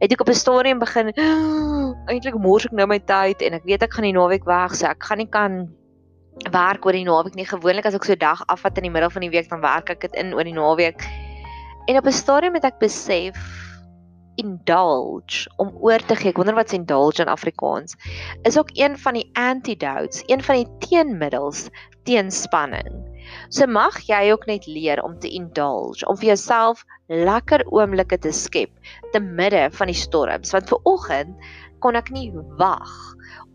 Het 0.00 0.12
ek 0.12 0.20
op 0.20 0.28
'n 0.28 0.34
stadium 0.34 0.78
begin 0.78 1.12
eintlik 2.10 2.38
mors 2.38 2.66
ek 2.66 2.72
nou 2.72 2.86
my 2.86 2.98
tyd 2.98 3.42
en 3.42 3.54
ek 3.54 3.64
weet 3.64 3.82
ek 3.82 3.94
gaan 3.94 4.04
die 4.04 4.18
naweek 4.18 4.44
weg, 4.44 4.74
so 4.74 4.86
ek 4.86 5.02
gaan 5.02 5.18
nie 5.18 5.30
kan 5.30 5.68
werk 6.50 6.84
oor 6.84 6.92
die 6.92 7.04
naweek 7.04 7.34
nie. 7.34 7.46
Gewoonlik 7.46 7.86
as 7.86 7.94
ek 7.94 8.04
so 8.04 8.12
'n 8.12 8.18
dag 8.18 8.42
afvat 8.48 8.76
in 8.78 8.84
die 8.84 8.90
middel 8.90 9.10
van 9.10 9.22
die 9.22 9.30
week, 9.30 9.48
dan 9.48 9.60
werk 9.60 9.90
ek 9.90 10.00
dit 10.00 10.14
in 10.14 10.34
oor 10.34 10.44
die 10.44 10.56
naweek. 10.56 11.00
En 11.86 11.96
op 11.96 12.06
'n 12.06 12.12
stadium 12.12 12.54
het 12.54 12.64
ek 12.64 12.78
besef 12.78 13.36
indulge 14.36 15.50
om 15.56 15.72
oor 15.80 15.98
te 15.98 16.16
gee. 16.16 16.30
Ek 16.30 16.36
wonder 16.36 16.56
wat 16.56 16.72
indulge 16.72 17.22
in 17.22 17.28
Afrikaans 17.28 17.96
is 18.48 18.58
ook 18.58 18.70
een 18.72 18.98
van 18.98 19.14
die 19.14 19.28
antidotes, 19.32 20.22
een 20.26 20.42
van 20.42 20.62
die 20.62 20.88
teenmiddels 20.88 21.68
teen 22.08 22.30
spanning. 22.34 23.00
So 23.54 23.66
mag 23.70 23.98
jy 24.08 24.32
ook 24.32 24.46
net 24.50 24.66
leer 24.66 25.02
om 25.04 25.14
te 25.20 25.30
indulge, 25.30 26.04
om 26.08 26.18
vir 26.18 26.32
jouself 26.32 26.84
lekker 27.08 27.64
oomblikke 27.70 28.18
te 28.18 28.32
skep 28.34 28.72
te 29.12 29.20
midde 29.22 29.68
van 29.76 29.90
die 29.90 29.98
storms. 29.98 30.52
Want 30.54 30.70
vir 30.72 30.88
oggend 30.88 31.50
kon 31.82 31.98
ek 31.98 32.12
nie 32.14 32.30
wag 32.60 32.92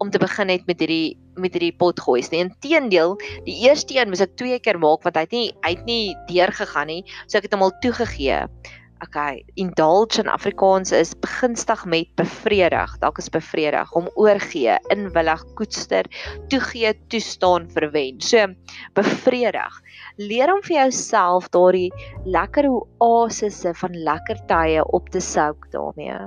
om 0.04 0.12
te 0.12 0.22
begin 0.22 0.52
net 0.52 0.66
met 0.70 0.82
hierdie 0.84 1.18
met 1.38 1.54
hierdie 1.54 1.76
pot 1.78 2.00
gooi 2.02 2.22
nie. 2.32 2.44
Inteendeel, 2.48 3.16
die 3.46 3.56
eerste 3.68 3.98
een 3.98 4.10
moes 4.10 4.24
ek 4.26 4.36
twee 4.42 4.58
keer 4.60 4.80
maak 4.82 5.06
want 5.06 5.18
hy 5.18 5.26
het 5.28 5.36
nie 5.36 5.48
uit 5.68 5.86
nie 5.90 6.16
deur 6.30 6.54
gegaan 6.54 6.90
nie. 6.90 7.04
So 7.28 7.38
ek 7.40 7.48
het 7.48 7.58
hom 7.58 7.66
al 7.68 7.76
toegegee. 7.84 8.46
Okay, 9.06 9.44
indulge 9.54 10.18
in 10.24 10.28
Afrikaans 10.28 10.92
is 10.92 11.14
begunstig 11.22 11.84
met 11.86 12.10
bevredig. 12.18 12.96
Dalk 12.98 13.20
is 13.22 13.30
bevredig 13.30 13.92
om 13.94 14.10
oorgee, 14.18 14.78
inwillig, 14.90 15.44
koester, 15.60 16.10
toegee, 16.50 16.96
toestaan, 17.14 17.68
verwen. 17.76 18.18
So 18.22 18.48
bevredig. 18.98 19.82
Leer 20.18 20.50
om 20.54 20.64
vir 20.66 20.80
jouself 20.80 21.52
daardie 21.54 21.92
lekker 22.26 22.72
oasisse 22.98 23.76
van 23.78 24.00
lekker 24.10 24.42
tye 24.50 24.82
op 24.98 25.12
te 25.14 25.22
souk 25.22 25.70
daarmee. 25.76 26.18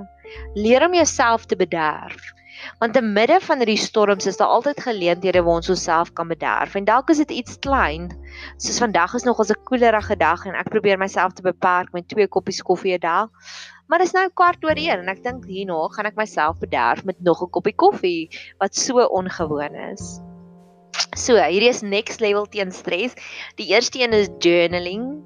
Leer 0.54 0.86
om 0.86 0.94
jouself 0.94 1.50
te 1.50 1.58
bederf. 1.58 2.30
Want 2.78 2.92
te 2.92 3.02
midde 3.02 3.40
van 3.40 3.58
hierdie 3.62 3.78
storms 3.80 4.26
is 4.26 4.36
daar 4.36 4.48
altyd 4.48 4.80
geleenthede 4.80 5.42
waar 5.42 5.60
ons 5.60 5.68
onsself 5.68 6.12
kan 6.12 6.28
bederf. 6.28 6.74
En 6.74 6.84
dalk 6.84 7.10
is 7.10 7.20
dit 7.22 7.30
iets 7.30 7.58
klein. 7.58 8.10
Soos 8.56 8.78
vandag 8.78 9.14
is 9.14 9.22
nog 9.22 9.40
'n 9.40 9.64
koelerige 9.64 10.16
dag 10.16 10.44
en 10.46 10.54
ek 10.54 10.68
probeer 10.68 10.98
myself 10.98 11.32
te 11.32 11.42
beperk 11.42 11.92
met 11.92 12.08
twee 12.08 12.28
koppies 12.28 12.62
koffie 12.62 12.94
'n 12.94 13.00
dag. 13.00 13.28
Maar 13.86 13.98
dis 13.98 14.12
nou 14.12 14.28
kwart 14.34 14.64
oor 14.64 14.78
1 14.78 14.98
en 14.98 15.08
ek 15.08 15.22
dink 15.22 15.44
hierna 15.44 15.88
gaan 15.88 16.06
ek 16.06 16.16
myself 16.16 16.58
bederf 16.58 17.04
met 17.04 17.20
nog 17.20 17.42
'n 17.42 17.50
koppie 17.50 17.74
koffie 17.74 18.28
wat 18.58 18.74
so 18.74 19.02
ongewoon 19.02 19.74
is. 19.74 20.20
So, 21.16 21.34
hierdie 21.34 21.68
is 21.68 21.82
next 21.82 22.20
level 22.20 22.46
teen 22.46 22.70
stres. 22.72 23.14
Die 23.56 23.66
eerste 23.74 23.98
een 23.98 24.12
is 24.12 24.28
journaling. 24.38 25.24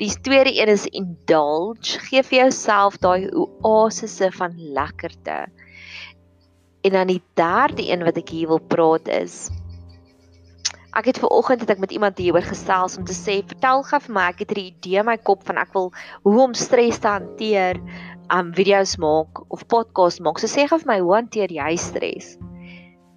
Die 0.00 0.20
tweede 0.20 0.50
een 0.58 0.68
is 0.68 0.86
indulge. 0.86 1.98
Geef 2.08 2.26
vir 2.32 2.38
jouself 2.38 2.98
daai 2.98 3.28
oasisse 3.62 4.30
van 4.32 4.54
lekkerte. 4.56 5.46
En 6.82 6.92
dan 6.96 7.06
die 7.06 7.22
derde 7.34 7.84
een 7.88 8.04
wat 8.04 8.16
ek 8.16 8.28
hier 8.28 8.48
wil 8.48 8.60
praat 8.60 9.08
is 9.08 9.50
Ek 10.90 11.06
het 11.06 11.20
ver 11.22 11.30
oggend 11.30 11.60
het 11.62 11.70
ek 11.70 11.78
met 11.78 11.92
iemand 11.94 12.18
hieroor 12.18 12.42
gesels 12.42 12.96
om 12.98 13.04
te 13.06 13.14
sê 13.14 13.36
vertel 13.46 13.84
gou 13.86 13.98
vir 14.06 14.14
my 14.16 14.24
ek 14.32 14.40
het 14.42 14.54
'n 14.56 14.60
idee 14.60 14.98
in 14.98 15.06
my 15.06 15.16
kop 15.16 15.44
van 15.46 15.58
ek 15.62 15.70
wil 15.74 15.92
hoe 16.26 16.40
om 16.42 16.54
stres 16.54 16.98
te 16.98 17.06
hanteer, 17.06 17.78
um 18.34 18.50
video's 18.54 18.96
maak 18.98 19.38
of 19.54 19.66
podcast 19.66 20.18
maak. 20.20 20.40
So 20.42 20.50
sê 20.50 20.66
gou 20.66 20.78
vir 20.82 20.90
my 20.90 20.98
hoe 20.98 21.14
hanteer 21.14 21.52
jy 21.52 21.76
stres? 21.76 22.38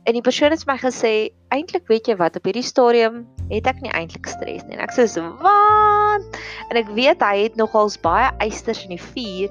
En 0.05 0.13
die 0.13 0.21
persoon 0.21 0.51
het 0.51 0.67
my 0.67 0.77
gesê 0.77 1.33
eintlik 1.49 1.87
weet 1.87 2.07
jy 2.07 2.15
wat 2.15 2.35
op 2.35 2.45
hierdie 2.45 2.63
stadium 2.63 3.25
het 3.49 3.65
ek 3.65 3.81
nie 3.81 3.91
eintlik 3.91 4.27
stres 4.27 4.63
nie. 4.67 4.77
En 4.77 4.83
ek 4.83 4.93
sê 4.93 5.07
wat? 5.41 6.39
En 6.69 6.77
ek 6.77 6.93
weet 6.93 7.21
hy 7.21 7.37
het 7.43 7.55
nogals 7.55 7.97
baie 7.97 8.29
eisters 8.37 8.83
in 8.83 8.89
die 8.89 9.01
vuur. 9.01 9.49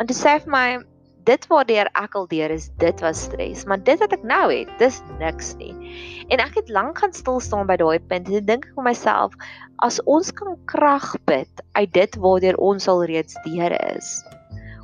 En 0.00 0.06
dit 0.06 0.16
sê 0.16 0.40
vir 0.42 0.50
my 0.50 0.80
dit 1.28 1.46
waardeur 1.50 1.88
ek 1.98 2.16
al 2.18 2.26
deur 2.30 2.52
is, 2.54 2.70
dit 2.82 3.02
was 3.04 3.24
stres, 3.28 3.64
maar 3.68 3.80
dit 3.84 4.00
wat 4.00 4.12
ek 4.16 4.24
nou 4.26 4.46
het, 4.52 4.70
dis 4.80 5.00
niks 5.20 5.54
nie. 5.60 5.74
En 6.30 6.42
ek 6.42 6.58
het 6.60 6.72
lank 6.72 7.00
gaan 7.02 7.14
stil 7.16 7.40
staan 7.42 7.68
by 7.70 7.76
daai 7.80 7.98
punt 8.10 8.28
en 8.30 8.46
dink 8.48 8.68
ek 8.68 8.76
vir 8.78 8.86
myself, 8.90 9.36
as 9.86 10.00
ons 10.10 10.32
kan 10.36 10.56
krag 10.70 11.12
put 11.28 11.64
uit 11.78 11.92
dit 11.96 12.20
waardeur 12.20 12.58
ons 12.60 12.88
al 12.88 13.04
reeds 13.10 13.36
deur 13.46 13.76
is. 13.94 14.12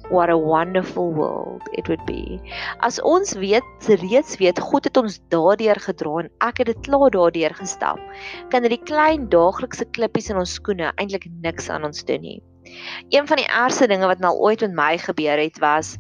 What 0.09 0.31
a 0.31 0.39
wonderful 0.39 1.11
world 1.11 1.67
it 1.73 1.89
would 1.91 2.05
be. 2.07 2.39
As 2.87 3.01
ons 3.03 3.35
weet 3.43 3.89
reeds 4.05 4.37
weet 4.39 4.61
God 4.63 4.87
het 4.87 5.01
ons 5.01 5.19
daardeur 5.35 5.81
gedra 5.83 6.21
en 6.23 6.31
ek 6.47 6.63
het 6.63 6.71
dit 6.71 6.85
klaar 6.87 7.11
daardeur 7.11 7.57
gestap, 7.59 7.99
kan 8.55 8.63
dit 8.63 8.77
die 8.77 8.85
klein 8.87 9.27
daaglikse 9.33 9.89
klippies 9.99 10.31
in 10.31 10.39
ons 10.39 10.55
skoene 10.61 10.93
eintlik 10.95 11.27
niks 11.43 11.67
aan 11.75 11.89
ons 11.91 12.07
doen 12.07 12.23
nie. 12.23 12.39
Een 13.11 13.27
van 13.27 13.37
die 13.37 13.47
ergste 13.47 13.87
dinge 13.91 14.07
wat 14.07 14.23
nou 14.23 14.33
ooit 14.43 14.61
met 14.61 14.75
my 14.75 14.93
gebeur 14.99 15.39
het 15.39 15.59
was 15.63 15.97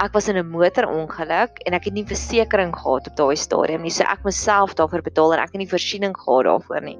ek 0.00 0.14
was 0.16 0.28
in 0.28 0.36
'n 0.40 0.48
motorongeluk 0.48 1.60
en 1.66 1.74
ek 1.76 1.84
het 1.84 1.94
nie 1.94 2.04
versekerings 2.04 2.78
gehad 2.80 3.08
op 3.08 3.16
daai 3.16 3.36
stadium 3.36 3.82
nie. 3.82 3.90
So 3.90 4.04
ek 4.04 4.24
myself 4.24 4.74
daarvoor 4.74 5.02
betaal 5.02 5.34
en 5.34 5.40
ek 5.40 5.52
het 5.52 5.60
nie 5.60 5.68
voorsiening 5.68 6.14
gehad 6.16 6.44
daarvoor 6.44 6.80
nie. 6.80 6.98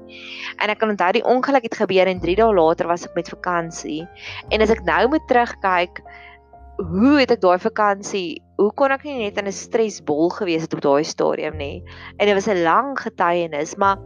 En 0.61 0.69
ek 0.69 0.79
kan 0.79 0.89
onthou 0.89 1.11
die 1.11 1.25
ongeluk 1.25 1.63
het 1.63 1.75
gebeur 1.75 2.07
en 2.07 2.19
3 2.19 2.35
dae 2.35 2.53
later 2.53 2.87
was 2.87 3.05
ek 3.05 3.15
met 3.15 3.29
vakansie. 3.29 4.07
En 4.51 4.61
as 4.61 4.69
ek 4.69 4.83
nou 4.85 5.07
moet 5.07 5.27
terugkyk, 5.27 6.01
hoe 6.77 7.19
het 7.19 7.31
ek 7.31 7.41
daai 7.41 7.59
vakansie, 7.59 8.41
hoe 8.57 8.71
kon 8.77 8.91
ek 8.91 9.03
nie 9.03 9.17
net 9.25 9.37
in 9.37 9.47
'n 9.47 9.51
stresbol 9.51 10.29
gewees 10.29 10.61
het 10.61 10.73
op 10.73 10.81
daai 10.81 11.03
stadium 11.03 11.57
nie. 11.57 11.83
En 12.19 12.27
dit 12.27 12.35
was 12.35 12.47
'n 12.47 12.63
lang 12.63 12.97
getuienis, 12.99 13.77
maar 13.77 13.97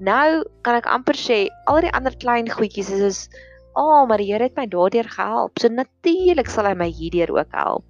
nou 0.00 0.42
kan 0.62 0.74
ek 0.74 0.86
amper 0.86 1.14
sê 1.14 1.48
al 1.66 1.80
die 1.80 1.92
ander 1.92 2.16
klein 2.16 2.48
goedjies 2.50 2.90
is 2.90 3.00
is 3.00 3.28
"Ag, 3.76 3.84
oh, 3.84 4.08
maar 4.08 4.18
die 4.18 4.32
Here 4.32 4.42
het 4.42 4.56
my 4.56 4.66
daardeur 4.66 5.04
gehelp." 5.08 5.58
So 5.60 5.68
natuurlik 5.68 6.48
sal 6.48 6.64
hy 6.64 6.74
my 6.74 6.90
hierdeur 6.90 7.38
ook 7.38 7.52
help. 7.52 7.84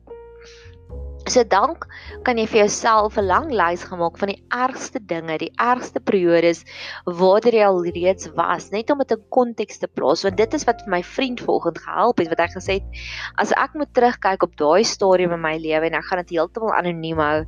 So 1.30 1.44
dank 1.46 1.84
kan 2.26 2.40
jy 2.40 2.44
vir 2.50 2.58
jouself 2.64 3.14
'n 3.20 3.28
lang 3.30 3.52
lys 3.54 3.84
gemaak 3.86 4.16
van 4.18 4.32
die 4.32 4.40
ergste 4.50 4.98
dinge, 4.98 5.36
die 5.38 5.52
ergste 5.62 6.00
periodes 6.02 6.64
waar 7.06 7.44
jy 7.46 7.62
al 7.62 7.84
reeds 7.86 8.26
was, 8.34 8.72
net 8.72 8.90
om 8.90 8.98
dit 8.98 9.14
in 9.14 9.22
konteks 9.30 9.78
te 9.78 9.86
plaas, 9.86 10.24
want 10.26 10.36
dit 10.36 10.54
is 10.58 10.66
wat 10.66 10.82
vir 10.82 10.90
my 10.90 11.02
vriend 11.06 11.38
vanoggend 11.38 11.78
gehelp 11.84 12.18
het 12.18 12.32
wat 12.32 12.42
hy 12.42 12.48
gesê 12.56 12.74
het, 12.80 12.98
as 13.38 13.52
ek 13.54 13.78
moet 13.78 13.92
terugkyk 13.94 14.42
op 14.42 14.56
daai 14.58 14.82
stadium 14.82 15.36
in 15.38 15.40
my 15.40 15.54
lewe 15.62 15.86
en 15.86 15.98
ek 16.00 16.08
gaan 16.08 16.22
dit 16.24 16.34
heeltemal 16.34 16.74
anoniem 16.74 17.22
hou 17.22 17.46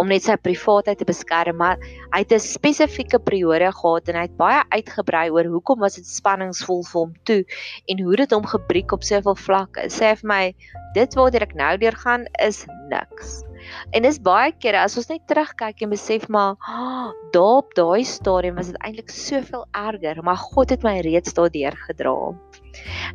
om 0.00 0.08
net 0.08 0.24
sy 0.24 0.38
privaatheid 0.40 0.96
te 0.96 1.04
beskerm, 1.04 1.60
maar 1.60 1.76
hy 2.14 2.24
het 2.24 2.32
'n 2.32 2.40
spesifieke 2.40 3.20
periode 3.20 3.68
gehad 3.76 4.08
en 4.08 4.16
hy 4.16 4.24
het 4.24 4.36
baie 4.40 4.64
uitgebrei 4.72 5.28
oor 5.28 5.44
hoekom 5.44 5.84
was 5.84 6.00
dit 6.00 6.06
spanningsvol 6.06 6.82
vir 6.82 7.00
hom 7.00 7.14
toe 7.24 7.44
en 7.88 8.00
hoe 8.00 8.16
dit 8.16 8.32
hom 8.32 8.46
gebreek 8.46 8.92
op 8.92 9.04
soveel 9.04 9.36
vlakke. 9.36 9.90
Sê 9.92 10.16
vir 10.16 10.28
my 10.28 10.54
dit 10.94 11.14
waartoe 11.14 11.44
ek 11.44 11.54
nou 11.54 11.76
deurgaan 11.76 12.24
is 12.40 12.64
niks. 12.88 13.42
En 13.90 14.02
dis 14.02 14.20
baie 14.22 14.52
kere 14.62 14.80
as 14.80 14.96
ons 15.00 15.08
net 15.10 15.24
terugkyk 15.30 15.82
en 15.84 15.92
besef 15.92 16.28
maar 16.32 16.56
oh, 16.68 17.10
daar 17.34 17.62
op 17.62 17.74
daai 17.78 18.04
stadium 18.04 18.58
was 18.60 18.70
dit 18.72 18.80
eintlik 18.84 19.10
soveel 19.12 19.66
erger, 19.76 20.22
maar 20.24 20.40
God 20.40 20.70
het 20.74 20.86
my 20.86 20.98
reeds 21.04 21.34
daardeur 21.36 21.76
gedra. 21.86 22.16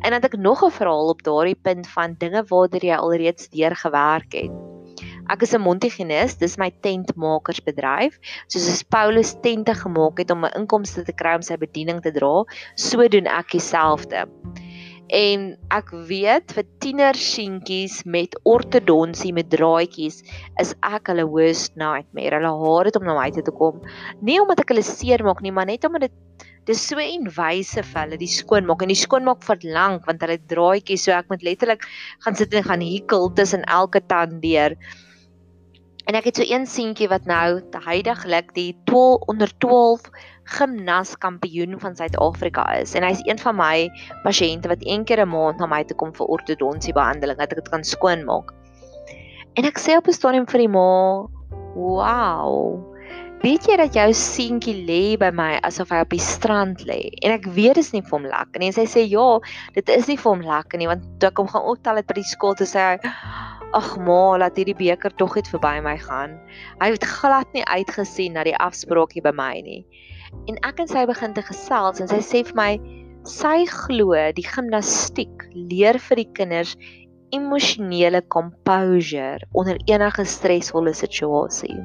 En 0.02 0.12
dan 0.12 0.20
het 0.20 0.30
ek 0.32 0.38
nog 0.38 0.64
'n 0.64 0.70
verhaal 0.70 1.08
op 1.08 1.22
daardie 1.22 1.58
punt 1.62 1.88
van 1.88 2.14
dinge 2.18 2.44
waartoe 2.48 2.86
jy 2.86 2.96
alreeds 2.96 3.48
deur 3.48 3.76
gewerk 3.76 4.32
het. 4.32 4.52
Ek 5.32 5.42
is 5.42 5.54
'n 5.54 5.60
Montigenis, 5.60 6.36
dis 6.36 6.58
my 6.58 6.70
tentmakersbedryf. 6.80 8.18
Soos 8.46 8.68
as 8.68 8.82
Paulus 8.82 9.34
tente 9.40 9.74
gemaak 9.74 10.18
het 10.18 10.30
om 10.30 10.44
'n 10.44 10.52
inkomste 10.60 11.02
te 11.02 11.12
kry 11.12 11.34
om 11.34 11.42
sy 11.42 11.56
bediening 11.56 12.02
te 12.02 12.12
dra, 12.12 12.44
so 12.76 13.08
doen 13.08 13.26
ek 13.26 13.50
dieselfde 13.50 14.28
en 15.12 15.50
ek 15.74 15.90
weet 16.08 16.52
vir 16.56 16.66
tiener 16.80 17.18
seentjies 17.18 18.02
met 18.08 18.36
ortodonsie 18.48 19.34
met 19.36 19.50
draadjies 19.52 20.22
is 20.62 20.72
ek 20.82 21.10
hulle 21.12 21.26
worst 21.28 21.76
nightmare. 21.76 22.40
Hulle 22.40 22.54
haat 22.62 22.88
dit 22.88 22.96
om 23.00 23.04
na 23.04 23.16
my 23.18 23.30
toe 23.34 23.44
te 23.44 23.54
kom. 23.54 23.82
Nie 24.24 24.40
omdat 24.40 24.64
ek 24.64 24.72
hulle 24.72 24.86
seermaak 24.86 25.42
nie, 25.44 25.52
maar 25.52 25.68
net 25.68 25.84
omdat 25.84 26.08
dit 26.08 26.46
dis 26.64 26.80
so 26.80 26.96
enwyse 26.96 27.82
vir 27.84 28.00
hulle 28.00 28.18
die 28.20 28.30
skoonmaak 28.32 28.82
en 28.82 28.92
die 28.92 28.96
skoonmaak 28.96 29.42
vat 29.44 29.64
lank 29.68 30.06
want 30.08 30.22
hulle 30.24 30.38
draadjies 30.48 31.04
so 31.04 31.12
ek 31.12 31.28
moet 31.28 31.44
letterlik 31.44 31.84
gaan 32.24 32.38
sit 32.38 32.54
en 32.56 32.64
gaan 32.64 32.84
hikel 32.84 33.28
tussen 33.36 33.66
elke 33.68 34.00
tand 34.08 34.40
deur. 34.40 34.78
En 36.08 36.16
ek 36.16 36.28
het 36.28 36.40
so 36.40 36.44
een 36.44 36.64
seentjie 36.68 37.08
wat 37.08 37.28
nou 37.28 37.60
te 37.72 37.80
heidaglik 37.84 38.52
die 38.56 38.72
12 38.88 39.28
onder 39.32 39.52
12 39.64 40.08
gimnaskampioen 40.44 41.78
van 41.80 41.96
Suid-Afrika 41.96 42.64
is 42.76 42.94
en 42.94 43.06
hy's 43.06 43.22
een 43.24 43.40
van 43.40 43.56
my 43.56 43.76
pasiënte 44.24 44.68
wat 44.68 44.84
een 44.84 45.04
keer 45.04 45.24
'n 45.24 45.28
maand 45.28 45.58
na 45.58 45.66
my 45.66 45.82
toe 45.84 45.96
kom 45.96 46.12
vir 46.12 46.26
ortodonsie 46.26 46.92
behandeling 46.92 47.38
dat 47.38 47.52
ek 47.52 47.62
dit 47.62 47.68
kan 47.68 47.84
skoonmaak. 47.84 48.52
En 49.54 49.64
ek 49.64 49.78
sê 49.78 49.96
op 49.96 50.08
'n 50.08 50.12
stadium 50.12 50.46
vir 50.46 50.58
die 50.58 50.68
ma, 50.68 51.26
"Wow. 51.74 52.92
Weet 53.42 53.66
jy 53.66 53.76
dat 53.76 53.94
jou 53.94 54.12
seentjie 54.12 54.86
lê 54.86 55.18
by 55.18 55.30
my 55.30 55.60
asof 55.62 55.90
hy 55.90 56.00
op 56.00 56.10
die 56.10 56.18
strand 56.18 56.84
lê?" 56.84 57.10
En 57.22 57.32
ek 57.32 57.44
weet 57.44 57.74
dit 57.74 57.84
is 57.84 57.92
nie 57.92 58.02
vir 58.02 58.10
hom 58.10 58.26
lekker 58.26 58.58
nie. 58.58 58.66
En 58.66 58.72
sy 58.72 58.84
sê, 58.84 59.08
"Ja, 59.08 59.38
dit 59.74 59.88
is 59.88 60.06
nie 60.06 60.16
vir 60.16 60.32
hom 60.32 60.42
lekker 60.42 60.78
nie 60.78 60.86
want 60.86 61.20
toe 61.20 61.28
ek 61.28 61.36
hom 61.38 61.48
gaan 61.48 61.62
optel 61.62 61.96
het 61.96 62.06
by 62.06 62.14
die 62.14 62.22
skool 62.22 62.54
toe 62.54 62.66
sê 62.66 62.80
hy, 62.80 62.98
"Ag 63.72 63.98
ma, 63.98 64.36
laat 64.38 64.56
hierdie 64.56 64.76
beker 64.76 65.10
tog 65.16 65.36
net 65.36 65.48
verby 65.48 65.82
my 65.82 65.96
gaan." 65.98 66.40
Hy 66.80 66.90
het 66.90 67.04
glad 67.04 67.46
nie 67.52 67.64
uitgesien 67.64 68.32
na 68.32 68.44
die 68.44 68.56
afspraakie 68.56 69.22
by 69.22 69.32
my 69.32 69.60
nie 69.60 69.84
en 70.50 70.58
ek 70.68 70.82
en 70.84 70.90
sy 70.90 71.06
begin 71.08 71.34
te 71.36 71.44
gesels 71.46 72.02
en 72.02 72.10
sy 72.10 72.20
sê 72.24 72.44
vir 72.50 72.58
my 72.58 72.70
sy 73.28 73.64
glo 73.70 74.12
die 74.36 74.44
gimnastiek 74.44 75.48
leer 75.54 75.98
vir 76.08 76.20
die 76.20 76.30
kinders 76.36 76.74
emosionele 77.34 78.20
composure 78.28 79.42
onder 79.52 79.78
enige 79.90 80.24
stresvolle 80.28 80.92
situasie. 80.94 81.80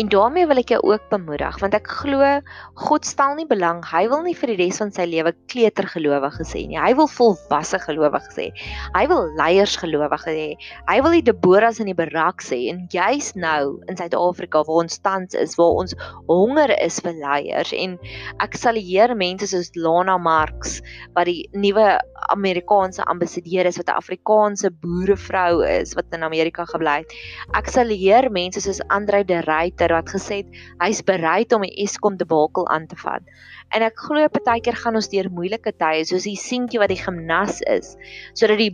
En 0.00 0.10
daarmee 0.12 0.46
wil 0.46 0.60
ek 0.62 0.72
jou 0.74 0.80
ook 0.86 1.08
bemoedig 1.10 1.58
want 1.60 1.74
ek 1.74 1.88
glo 2.00 2.40
God 2.80 3.06
stel 3.06 3.34
nie 3.38 3.46
belang, 3.48 3.82
hy 3.86 4.06
wil 4.10 4.22
nie 4.24 4.34
vir 4.36 4.52
die 4.52 4.58
res 4.64 4.80
van 4.82 4.92
sy 4.94 5.06
lewe 5.08 5.32
kleutergelowiges 5.52 6.54
hê 6.56 6.64
nie. 6.70 6.78
Hy 6.80 6.92
wil 6.98 7.08
volwasse 7.10 7.80
gelowiges 7.82 8.38
hê. 8.38 8.48
Hy 8.96 9.04
wil 9.10 9.28
leiers 9.38 9.76
gelowiges 9.80 10.26
hê. 10.28 10.48
Hy 10.88 10.98
wil 11.04 11.16
die 11.18 11.24
Deboras 11.30 11.80
in 11.82 11.90
die 11.90 11.96
Barak 11.96 12.44
sê 12.44 12.62
en 12.72 12.86
juis 12.92 13.32
nou 13.36 13.80
in 13.88 13.98
Suid-Afrika 13.98 14.64
waar 14.66 14.84
ons 14.84 15.00
tans 15.04 15.36
is, 15.38 15.56
waar 15.58 15.82
ons 15.82 15.96
honger 16.28 16.74
is 16.80 17.00
vir 17.04 17.16
leiers 17.18 17.74
en 17.76 17.96
ek 18.44 18.56
salieer 18.58 19.14
mense 19.18 19.50
soos 19.50 19.72
Lana 19.76 20.16
Marx 20.20 20.78
wat 21.16 21.28
die 21.28 21.48
nuwe 21.56 21.98
Amerikaanse 22.30 23.04
ambassadeur 23.10 23.66
is 23.66 23.78
wat 23.80 23.90
'n 23.90 23.98
Afrikaanse 24.00 24.70
boerevrou 24.82 25.62
is 25.66 25.94
wat 25.94 26.06
in 26.14 26.22
Amerika 26.22 26.64
gebly 26.64 27.00
het. 27.02 27.12
Ek 27.54 27.68
salieer 27.68 28.30
mense 28.30 28.60
soos 28.60 28.80
Andre 28.88 29.24
de 29.24 29.40
ryter 29.50 29.94
wat 29.96 30.10
gesê 30.14 30.42
het 30.42 30.60
hy's 30.82 31.02
bereid 31.06 31.52
om 31.56 31.66
die 31.66 31.74
Eskom 31.84 32.16
debakel 32.20 32.68
aan 32.72 32.86
te 32.90 32.98
vat. 33.02 33.26
En 33.74 33.84
ek 33.86 33.98
glo 34.06 34.30
partykeer 34.32 34.78
gaan 34.80 34.98
ons 34.98 35.10
deur 35.12 35.28
moeilike 35.34 35.74
tye 35.78 36.02
soos 36.08 36.26
die 36.26 36.38
seentjie 36.38 36.80
wat 36.82 36.90
die 36.90 36.98
gimnas 37.02 37.60
is, 37.70 37.94
sodat 38.38 38.62
die 38.62 38.72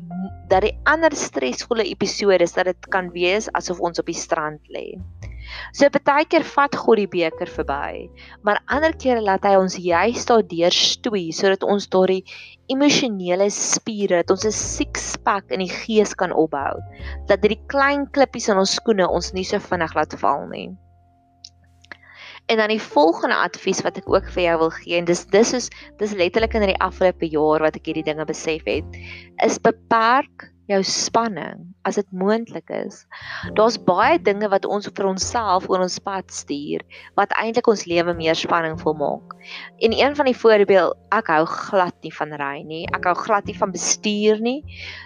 dat 0.52 0.64
die 0.64 0.76
ander 0.88 1.16
stresvolle 1.16 1.84
episodes 1.90 2.56
dat 2.56 2.70
dit 2.70 2.90
kan 2.92 3.10
wees 3.16 3.50
asof 3.58 3.82
ons 3.82 4.00
op 4.00 4.08
die 4.08 4.16
strand 4.16 4.62
lê. 4.72 4.88
So 5.76 5.88
baie 5.90 6.24
keer 6.30 6.44
vat 6.46 6.76
God 6.76 7.00
die 7.00 7.08
beker 7.10 7.50
verby, 7.50 8.06
maar 8.46 8.62
ander 8.72 8.94
kere 8.96 9.22
laat 9.24 9.44
hy 9.44 9.54
ons 9.58 9.76
juist 9.80 10.30
daardeur 10.30 10.74
stoei 10.74 11.28
sodat 11.34 11.66
ons 11.66 11.88
daardie 11.92 12.22
emosionele 12.72 13.48
spiere, 13.54 14.22
dat 14.22 14.32
ons 14.34 14.46
'n 14.46 14.52
six-pack 14.52 15.50
in 15.50 15.60
die 15.60 15.72
gees 15.72 16.14
kan 16.14 16.32
opbou. 16.32 16.80
Dat 17.28 17.42
hierdie 17.42 17.62
klein 17.68 18.06
klippies 18.10 18.48
in 18.48 18.58
ons 18.58 18.74
skoene 18.80 19.08
ons 19.08 19.32
nie 19.32 19.44
so 19.44 19.58
vinnig 19.58 19.94
laat 19.94 20.18
val 20.20 20.46
nie. 20.48 20.70
En 22.46 22.56
dan 22.58 22.70
die 22.70 22.82
volgende 22.82 23.34
advies 23.34 23.82
wat 23.82 23.96
ek 23.98 24.08
ook 24.08 24.28
vir 24.30 24.42
jou 24.42 24.58
wil 24.58 24.70
gee 24.70 24.98
en 24.98 25.04
dis 25.04 25.24
dis 25.26 25.52
is 25.52 25.70
dis 25.98 26.12
letterlik 26.14 26.54
in 26.54 26.68
die 26.70 26.78
afgelope 26.78 27.26
jaar 27.26 27.60
wat 27.60 27.76
ek 27.76 27.86
hierdie 27.90 28.06
dinge 28.06 28.24
besef 28.24 28.62
het, 28.66 28.86
is 29.42 29.58
beperk 29.58 30.52
jou 30.66 30.80
spanning 30.82 31.62
as 31.86 31.98
dit 32.00 32.06
moontlik 32.10 32.70
is. 32.74 33.04
Daar's 33.54 33.78
baie 33.78 34.18
dinge 34.18 34.48
wat 34.50 34.66
ons 34.66 34.88
vir 34.90 35.06
onsself 35.06 35.68
oor 35.70 35.84
ons 35.84 35.98
pad 36.02 36.26
stuur 36.34 36.82
wat 37.18 37.34
eintlik 37.38 37.68
ons 37.70 37.86
lewe 37.86 38.14
meer 38.18 38.38
spanning 38.38 38.74
vol 38.80 38.96
maak. 38.98 39.36
En 39.78 39.94
een 39.94 40.16
van 40.18 40.26
die 40.26 40.36
voorbeelde, 40.36 40.96
ek 41.14 41.30
hou 41.30 41.44
glad 41.46 41.94
nie 42.02 42.12
van 42.18 42.34
ry 42.40 42.62
nie. 42.66 42.82
Ek 42.96 43.06
hou 43.06 43.14
glad 43.18 43.46
nie 43.46 43.56
van 43.56 43.74
bestuur 43.74 44.42
nie. 44.42 44.58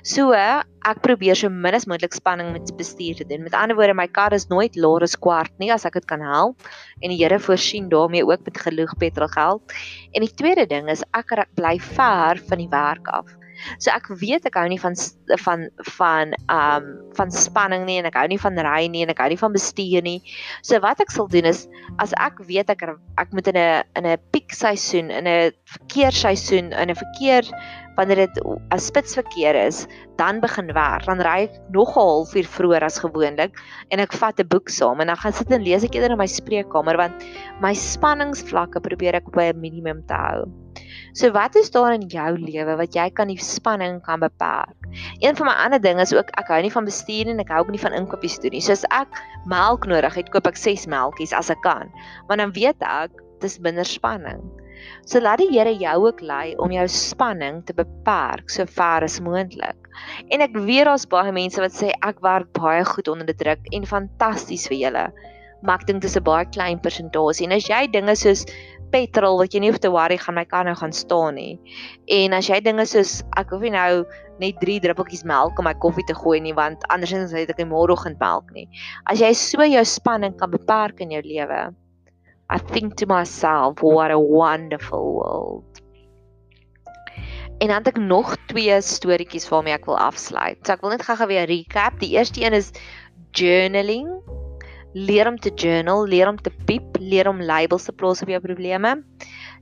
So 0.02 0.32
ek 0.32 1.02
probeer 1.04 1.36
so 1.36 1.52
min 1.52 1.76
as 1.76 1.84
moontlik 1.90 2.16
spanning 2.16 2.54
met 2.54 2.72
bestuur 2.78 3.20
te 3.20 3.26
doen. 3.28 3.44
Met 3.44 3.56
ander 3.56 3.76
woorde, 3.76 3.96
my 3.96 4.08
kar 4.08 4.32
is 4.32 4.48
nooit 4.48 4.78
laer 4.80 5.04
as 5.04 5.16
kwart 5.16 5.52
nie 5.60 5.68
as 5.74 5.84
ek 5.84 6.00
dit 6.00 6.08
kan 6.08 6.24
help. 6.24 6.64
En 7.04 7.12
die 7.12 7.20
Here 7.20 7.36
voorsien 7.36 7.90
daarmee 7.92 8.24
ook 8.24 8.46
met 8.48 8.62
genoeg 8.64 8.96
petrolgeld. 8.96 9.76
En 10.16 10.24
die 10.24 10.32
tweede 10.32 10.64
ding 10.66 10.88
is 10.88 11.04
ek 11.12 11.36
bly 11.54 11.76
ver 11.92 12.40
van 12.48 12.64
die 12.64 12.70
werk 12.72 13.12
af. 13.12 13.28
So 13.78 13.90
ek 13.90 14.08
weet 14.20 14.46
ek 14.46 14.58
hou 14.58 14.66
nie 14.68 14.80
van 14.80 14.96
van 15.44 15.68
van 15.98 16.34
um 16.48 16.88
van 17.18 17.30
spanning 17.34 17.84
nie 17.88 17.98
en 18.00 18.08
ek 18.10 18.18
hou 18.18 18.26
nie 18.30 18.40
van 18.40 18.58
ry 18.58 18.86
nie 18.88 19.04
en 19.04 19.12
ek 19.14 19.22
hou 19.22 19.28
nie 19.32 19.40
van 19.40 19.52
bestuur 19.56 20.02
nie. 20.06 20.20
So 20.62 20.80
wat 20.84 21.00
ek 21.00 21.10
sal 21.14 21.28
doen 21.28 21.48
is 21.50 21.66
as 21.98 22.14
ek 22.18 22.40
weet 22.48 22.70
ek 22.70 22.86
ek 23.18 23.32
moet 23.32 23.48
in 23.52 23.56
'n 23.56 23.84
in 23.96 24.06
'n 24.06 24.18
piekseisoen, 24.32 25.10
in 25.10 25.26
'n 25.26 25.52
verkeersseisoen, 25.64 26.72
in 26.72 26.90
'n 26.90 26.94
verkeer 26.94 27.44
wanneer 27.96 28.26
dit 28.26 28.40
as 28.72 28.86
spitsverkeer 28.88 29.56
is, 29.66 29.86
dan 30.16 30.40
begin 30.40 30.72
werk. 30.72 31.04
Dan 31.08 31.20
ry 31.20 31.48
ek 31.48 31.58
nog 31.74 31.96
'n 31.96 32.00
halfuur 32.00 32.46
vroeër 32.56 32.84
as 32.84 32.98
gewoonlik 32.98 33.52
en 33.90 34.00
ek 34.00 34.12
vat 34.12 34.40
'n 34.40 34.48
boek 34.48 34.68
saam 34.68 35.00
en 35.00 35.06
dan 35.06 35.16
gaan 35.16 35.32
sit 35.32 35.50
en 35.50 35.62
lees 35.62 35.84
ek 35.84 35.94
eerder 35.94 36.12
in 36.12 36.18
my 36.18 36.26
spreekkamer 36.26 36.96
want 36.96 37.24
my 37.60 37.74
spanningsvlakke 37.74 38.80
probeer 38.80 39.14
ek 39.14 39.28
op 39.28 39.36
'n 39.36 39.60
minimum 39.60 40.02
te 40.06 40.14
hou. 40.14 40.59
So 41.12 41.30
wat 41.34 41.56
is 41.58 41.70
daar 41.74 41.92
in 41.96 42.06
jou 42.10 42.28
lewe 42.38 42.76
wat 42.78 42.94
jy 42.94 43.08
kan 43.10 43.30
die 43.32 43.38
spanning 43.42 43.98
kan 44.06 44.22
beperk? 44.22 44.76
Een 45.18 45.36
van 45.36 45.46
my 45.46 45.56
ander 45.64 45.82
dinge 45.82 46.02
is 46.02 46.14
ook 46.14 46.30
ek 46.38 46.52
hou 46.52 46.60
nie 46.62 46.72
van 46.72 46.86
bestuur 46.86 47.32
en 47.32 47.42
ek 47.42 47.50
hou 47.50 47.64
ook 47.64 47.74
nie 47.74 47.82
van 47.82 47.96
inkopies 47.96 48.38
doen 48.42 48.54
nie. 48.54 48.62
So 48.62 48.76
as 48.76 48.86
ek 48.94 49.18
melk 49.50 49.88
nodig 49.90 50.14
het, 50.14 50.30
koop 50.30 50.46
ek 50.46 50.60
6 50.60 50.86
melktjies 50.90 51.34
as 51.36 51.50
ek 51.50 51.62
kan. 51.66 51.90
Maar 52.28 52.44
dan 52.44 52.54
weet 52.54 52.86
ek 52.86 53.10
dis 53.42 53.58
minder 53.58 53.86
spanning. 53.88 54.42
So 55.04 55.20
laat 55.20 55.42
die 55.42 55.50
Here 55.50 55.72
jou 55.76 55.96
ook 56.06 56.22
lei 56.24 56.54
om 56.62 56.72
jou 56.72 56.86
spanning 56.88 57.60
te 57.66 57.74
beperk 57.76 58.52
so 58.52 58.64
ver 58.64 59.04
as 59.04 59.18
moontlik. 59.20 59.90
En 60.32 60.40
ek 60.44 60.54
weet 60.56 60.86
daar's 60.88 61.08
baie 61.10 61.32
mense 61.34 61.60
wat 61.60 61.74
sê 61.76 61.90
ek 62.06 62.22
werk 62.24 62.48
baie 62.56 62.84
goed 62.88 63.10
onder 63.12 63.34
druk 63.42 63.66
en 63.76 63.88
fantasties 63.88 64.68
vir 64.70 64.78
julle. 64.84 65.06
Maar 65.60 65.82
ek 65.82 65.88
dink 65.90 66.02
dis 66.02 66.16
'n 66.16 66.24
baie 66.24 66.46
klein 66.54 66.80
persentasie. 66.80 67.46
En 67.46 67.52
as 67.58 67.68
jy 67.68 67.86
dinge 67.92 68.16
soos 68.16 68.46
petrol 68.92 69.38
wat 69.40 69.54
jy 69.54 69.62
nie 69.62 69.70
hoef 69.70 69.80
te 69.82 69.90
worry 69.92 70.18
gaan 70.20 70.37
my 70.38 70.44
kar 70.49 70.66
nou 70.68 70.75
gaan 70.78 70.92
staan 70.97 71.38
nie. 71.38 71.59
En 72.11 72.35
as 72.37 72.49
jy 72.50 72.61
dinge 72.64 72.87
soos 72.88 73.20
ek 73.40 73.54
hoef 73.54 73.64
nie 73.64 73.75
nou 73.75 74.04
net 74.40 74.61
3 74.62 74.78
druppeltjies 74.87 75.26
melk 75.28 75.59
in 75.61 75.68
my 75.68 75.75
koffie 75.85 76.06
te 76.09 76.16
gooi 76.16 76.38
nie 76.40 76.54
want 76.56 76.87
andersins 76.94 77.35
het 77.37 77.52
ek 77.52 77.61
nie 77.61 77.70
môreoggend 77.70 78.20
melk 78.23 78.50
nie. 78.56 78.66
As 79.06 79.23
jy 79.23 79.32
so 79.37 79.66
jou 79.66 79.85
spanning 79.85 80.37
kan 80.40 80.52
beperk 80.52 81.00
in 81.04 81.14
jou 81.16 81.23
lewe. 81.26 81.68
I 82.50 82.59
think 82.73 82.97
to 82.99 83.06
myself 83.06 83.82
what 83.82 84.11
a 84.11 84.18
wonderful 84.18 85.12
world. 85.14 85.82
En 87.61 87.68
dan 87.68 87.76
het 87.85 87.92
ek 87.92 88.00
nog 88.00 88.35
twee 88.49 88.80
storieetjies 88.80 89.49
waarmee 89.52 89.76
ek 89.76 89.87
wil 89.87 89.99
afsluit. 90.00 90.59
So 90.64 90.73
ek 90.73 90.82
wil 90.82 90.97
net 90.97 91.04
gou-gou 91.04 91.28
weer 91.28 91.47
recap. 91.47 92.00
Die 92.00 92.16
eerste 92.16 92.40
een 92.40 92.56
is 92.56 92.73
journaling 93.37 94.09
leer 94.92 95.28
om 95.28 95.38
te 95.38 95.52
journal, 95.54 96.06
leer 96.09 96.28
om 96.28 96.38
te 96.38 96.50
piep, 96.66 96.97
leer 96.99 97.28
om 97.30 97.42
labels 97.42 97.87
te 97.87 97.92
plaas 97.92 98.23
op 98.23 98.30
jou 98.32 98.40
probleme. 98.42 98.97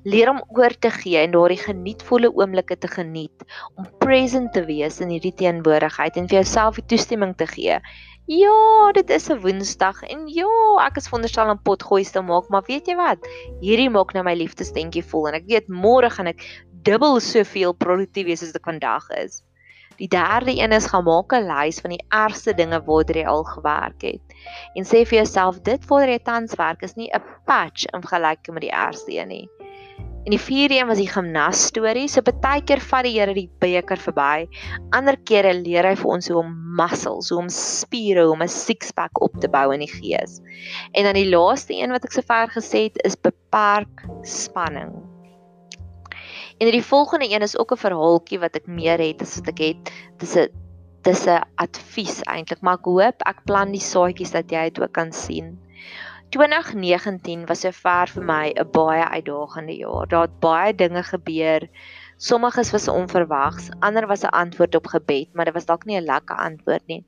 Leer 0.08 0.30
om 0.30 0.42
oor 0.56 0.72
te 0.78 0.90
gee 0.94 1.18
en 1.20 1.34
daardie 1.34 1.58
genietvolle 1.60 2.30
oomblikke 2.30 2.78
te 2.78 2.88
geniet, 2.88 3.44
om 3.76 3.88
present 4.00 4.52
te 4.54 4.62
wees 4.68 5.00
in 5.04 5.10
hierdie 5.12 5.34
teenwoordigheid 5.36 6.16
en 6.16 6.28
vir 6.30 6.40
jouself 6.40 6.78
die 6.78 6.86
toestemming 6.94 7.34
te 7.36 7.48
gee. 7.50 7.80
Ja, 8.28 8.92
dit 8.92 9.10
is 9.10 9.30
'n 9.30 9.40
Woensdag 9.40 10.02
en 10.02 10.28
ja, 10.28 10.46
ek 10.86 10.96
is 10.96 11.08
veronderstel 11.08 11.50
om 11.50 11.62
potgoeie 11.64 12.04
te 12.04 12.20
maak, 12.20 12.48
maar 12.48 12.62
weet 12.66 12.86
jy 12.86 12.96
wat? 12.96 13.18
Hierdie 13.60 13.90
maak 13.90 14.12
nou 14.12 14.22
my 14.22 14.34
liefdesdentjie 14.34 15.02
vol 15.02 15.28
en 15.28 15.34
ek 15.34 15.46
weet 15.48 15.68
môre 15.68 16.10
gaan 16.10 16.26
ek 16.26 16.44
dubbel 16.84 17.20
soveel 17.20 17.72
produktief 17.74 18.26
wees 18.26 18.42
as 18.42 18.54
ek 18.54 18.64
vandag 18.64 19.08
is. 19.16 19.42
Die 19.98 20.08
derde 20.08 20.54
een 20.54 20.72
is 20.72 20.86
gaan 20.86 21.04
maak 21.04 21.32
'n 21.34 21.46
lys 21.50 21.80
van 21.82 21.90
die 21.90 22.04
ergste 22.08 22.54
dinge 22.54 22.78
waartoe 22.86 23.16
jy 23.20 23.26
al 23.26 23.44
gewerk 23.44 24.02
het. 24.02 24.36
En 24.74 24.84
sê 24.84 25.02
vir 25.02 25.18
jouself 25.22 25.60
dit 25.60 25.86
waartoe 25.86 26.14
jy 26.14 26.22
tans 26.22 26.54
werk 26.54 26.82
is 26.82 26.94
nie 26.94 27.10
'n 27.10 27.22
patch 27.44 27.86
in 27.92 28.02
vergelyking 28.02 28.54
met 28.54 28.62
die 28.62 28.76
ergste 28.86 29.12
een 29.12 29.28
nie. 29.28 29.48
En 30.24 30.30
die 30.36 30.44
vierde 30.44 30.76
een 30.76 30.86
was 30.86 30.98
die 31.00 31.08
gimnas 31.08 31.66
storie. 31.66 32.08
So 32.08 32.20
baie 32.20 32.60
keer 32.60 32.80
vat 32.84 33.06
die 33.06 33.14
Here 33.16 33.32
die 33.32 33.48
beker 33.62 33.96
verby. 33.96 34.44
Ander 34.92 35.16
kere 35.16 35.54
leer 35.54 35.88
hy 35.88 35.94
vir 35.96 36.10
ons 36.10 36.28
hoe 36.28 36.42
om 36.42 36.54
muscles, 36.76 37.30
hoe 37.30 37.38
om 37.38 37.48
spiere, 37.48 38.26
hoe 38.26 38.36
om 38.36 38.42
'n 38.42 38.48
six-pack 38.48 39.22
op 39.22 39.40
te 39.40 39.48
bou 39.48 39.72
in 39.72 39.80
die 39.80 39.88
gees. 39.88 40.42
En 40.92 41.04
dan 41.04 41.14
die 41.14 41.30
laaste 41.30 41.72
een 41.72 41.90
wat 41.90 42.04
ek 42.04 42.12
sover 42.12 42.52
gesê 42.52 42.92
het 42.92 43.04
is 43.04 43.16
beperk 43.16 44.04
spanning. 44.22 45.07
En 46.58 46.70
die 46.70 46.82
volgende 46.82 47.30
een 47.30 47.42
is 47.46 47.58
ook 47.58 47.72
'n 47.72 47.84
verhaaltjie 47.86 48.38
wat 48.38 48.54
ek 48.56 48.66
meer 48.66 48.98
het 48.98 49.20
as 49.22 49.36
wat 49.36 49.48
ek 49.48 49.58
het. 49.58 49.92
Dis 50.18 50.34
'n 50.36 50.48
dis 51.02 51.26
'n 51.26 51.44
advies 51.54 52.22
eintlik, 52.22 52.60
maar 52.60 52.78
ek 52.78 52.84
hoop 52.84 53.22
ek 53.32 53.44
plant 53.44 53.72
die 53.72 53.86
saadjies 53.92 54.30
dat 54.30 54.50
jy 54.50 54.64
dit 54.70 54.82
ook 54.82 54.92
kan 54.92 55.12
sien. 55.12 55.58
2019 56.30 57.46
was 57.46 57.60
sover 57.60 58.10
vir 58.14 58.24
my 58.24 58.52
'n 58.56 58.70
baie 58.72 59.04
uitdagende 59.04 59.76
jaar. 59.76 60.06
Daar 60.08 60.26
het 60.26 60.40
baie 60.40 60.74
dinge 60.74 61.02
gebeur 61.02 61.68
Sommiges 62.18 62.72
was 62.74 62.88
onverwags, 62.90 63.68
ander 63.78 64.02
was 64.10 64.24
'n 64.24 64.34
antwoord 64.34 64.74
op 64.74 64.86
gebed, 64.90 65.28
maar 65.34 65.44
dit 65.44 65.54
was 65.54 65.66
dalk 65.66 65.84
nie 65.84 66.00
'n 66.00 66.04
lekker 66.04 66.36
antwoord 66.36 66.82
nie. 66.88 67.04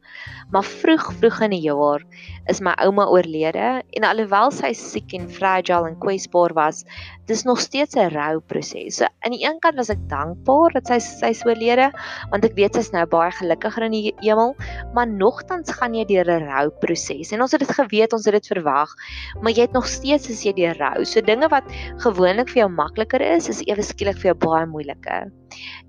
Maar 0.50 0.62
vroeg 0.62 1.12
vroeg 1.18 1.40
in 1.40 1.50
die 1.50 1.66
jaar 1.66 2.04
is 2.46 2.60
my 2.60 2.74
ouma 2.78 3.06
oorlede 3.06 3.82
en 3.90 4.04
alhoewel 4.04 4.50
sy 4.52 4.72
siek 4.72 5.12
en 5.12 5.28
fragile 5.28 5.88
en 5.88 5.98
kwesbaar 5.98 6.54
was, 6.54 6.84
dis 7.26 7.42
nog 7.42 7.58
steeds 7.58 7.96
'n 7.96 8.14
rouproses. 8.14 8.96
So 8.96 9.04
aan 9.04 9.32
die 9.32 9.42
een 9.42 9.58
kant 9.58 9.74
was 9.76 9.90
ek 9.90 9.98
dankbaar 10.08 10.70
dat 10.72 10.86
sy 10.86 10.98
sy 10.98 11.30
is 11.30 11.44
oorlede, 11.44 11.90
want 12.30 12.44
ek 12.44 12.54
weet 12.54 12.74
sy's 12.74 12.92
nou 12.92 13.04
baie 13.06 13.32
gelukkiger 13.32 13.82
in 13.82 13.92
die 13.92 14.14
hemel, 14.20 14.54
maar 14.94 15.08
nogtans 15.08 15.72
gaan 15.72 15.94
jy 15.94 16.04
deur 16.04 16.30
'n 16.30 16.46
rouproses. 16.46 17.32
En 17.32 17.42
ons 17.42 17.50
het 17.50 17.60
dit 17.60 17.70
geweet, 17.70 18.12
ons 18.12 18.24
het 18.24 18.34
dit 18.34 18.46
verwag, 18.46 18.94
maar 19.42 19.50
jy 19.52 19.62
het 19.62 19.72
nog 19.72 19.88
steeds 19.88 20.30
as 20.30 20.44
jy 20.44 20.52
deur 20.52 20.78
rou. 20.78 21.04
So 21.04 21.20
dinge 21.20 21.48
wat 21.48 21.64
gewoonlik 21.98 22.48
vir 22.48 22.62
jou 22.62 22.68
makliker 22.68 23.20
is, 23.20 23.48
is 23.48 23.62
ewe 23.66 23.82
skielik 23.82 24.16
vir 24.16 24.34
jou 24.34 24.34
baie 24.34 24.66
moeilik 24.66 24.99
weke. 25.00 25.32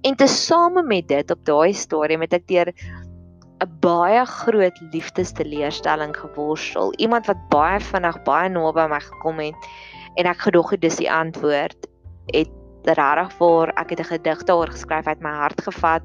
En 0.01 0.15
tesame 0.15 0.83
met 0.83 1.07
dit 1.07 1.31
op 1.31 1.45
daai 1.45 1.73
stadium 1.73 2.21
het 2.21 2.33
ek 2.33 2.47
deur 2.47 2.73
'n 3.61 3.77
baie 3.79 4.25
groot 4.25 4.81
liefdesteleurstelling 4.91 6.15
geworstel. 6.17 6.93
Iemand 6.97 7.25
wat 7.25 7.49
baie 7.49 7.79
vinnig 7.79 8.23
baie 8.23 8.49
naby 8.49 8.87
my 8.87 8.99
gekom 8.99 9.39
het 9.39 9.55
en 10.15 10.25
ek 10.25 10.41
gedog 10.41 10.71
het 10.71 10.81
dis 10.81 10.95
die 10.95 11.11
antwoord 11.11 11.87
het 12.33 12.49
regtig 12.83 13.31
vir 13.37 13.71
ek 13.77 13.89
het 13.89 13.99
'n 13.99 14.03
gedig 14.03 14.43
daaroor 14.43 14.71
geskryf 14.71 15.07
uit 15.07 15.21
my 15.21 15.29
hart 15.29 15.61
gevat 15.61 16.03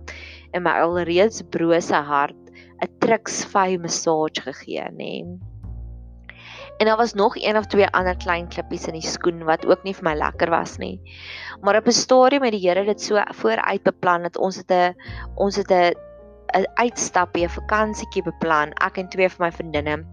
en 0.53 0.63
my 0.63 0.71
alreeds 0.71 1.43
brose 1.51 1.95
hart 1.95 2.37
'n 2.83 2.89
triksvy 3.01 3.79
massage 3.81 4.43
gegee, 4.43 4.85
nê. 4.91 5.25
Nee. 5.25 5.56
En 6.77 6.87
daar 6.87 6.97
was 6.97 7.15
nog 7.15 7.37
een 7.37 7.57
of 7.57 7.67
twee 7.67 7.89
ander 7.89 8.17
klein 8.17 8.49
klippies 8.49 8.87
in 8.87 8.93
die 8.93 9.07
skoen 9.07 9.45
wat 9.45 9.67
ook 9.67 9.83
nie 9.83 9.95
vir 9.95 10.05
my 10.05 10.15
lekker 10.15 10.51
was 10.51 10.77
nie. 10.77 11.01
Maar 11.61 11.77
op 11.77 11.87
'n 11.87 11.93
stadium 11.93 12.43
het 12.43 12.53
die 12.53 12.69
Here 12.69 12.85
dit 12.85 13.01
so 13.01 13.23
vooruit 13.35 13.83
beplan 13.83 14.23
dat 14.23 14.37
ons 14.37 14.57
het 14.57 14.71
'n 14.71 14.95
ons 15.35 15.57
het 15.57 15.71
'n 15.71 15.95
'n 16.57 16.67
uitstappie, 16.75 17.45
'n 17.45 17.49
vakansietjie 17.49 18.23
beplan, 18.23 18.73
ek 18.73 18.99
en 18.99 19.09
twee 19.09 19.29
van 19.29 19.47
my 19.47 19.53
vriendinne 19.53 20.05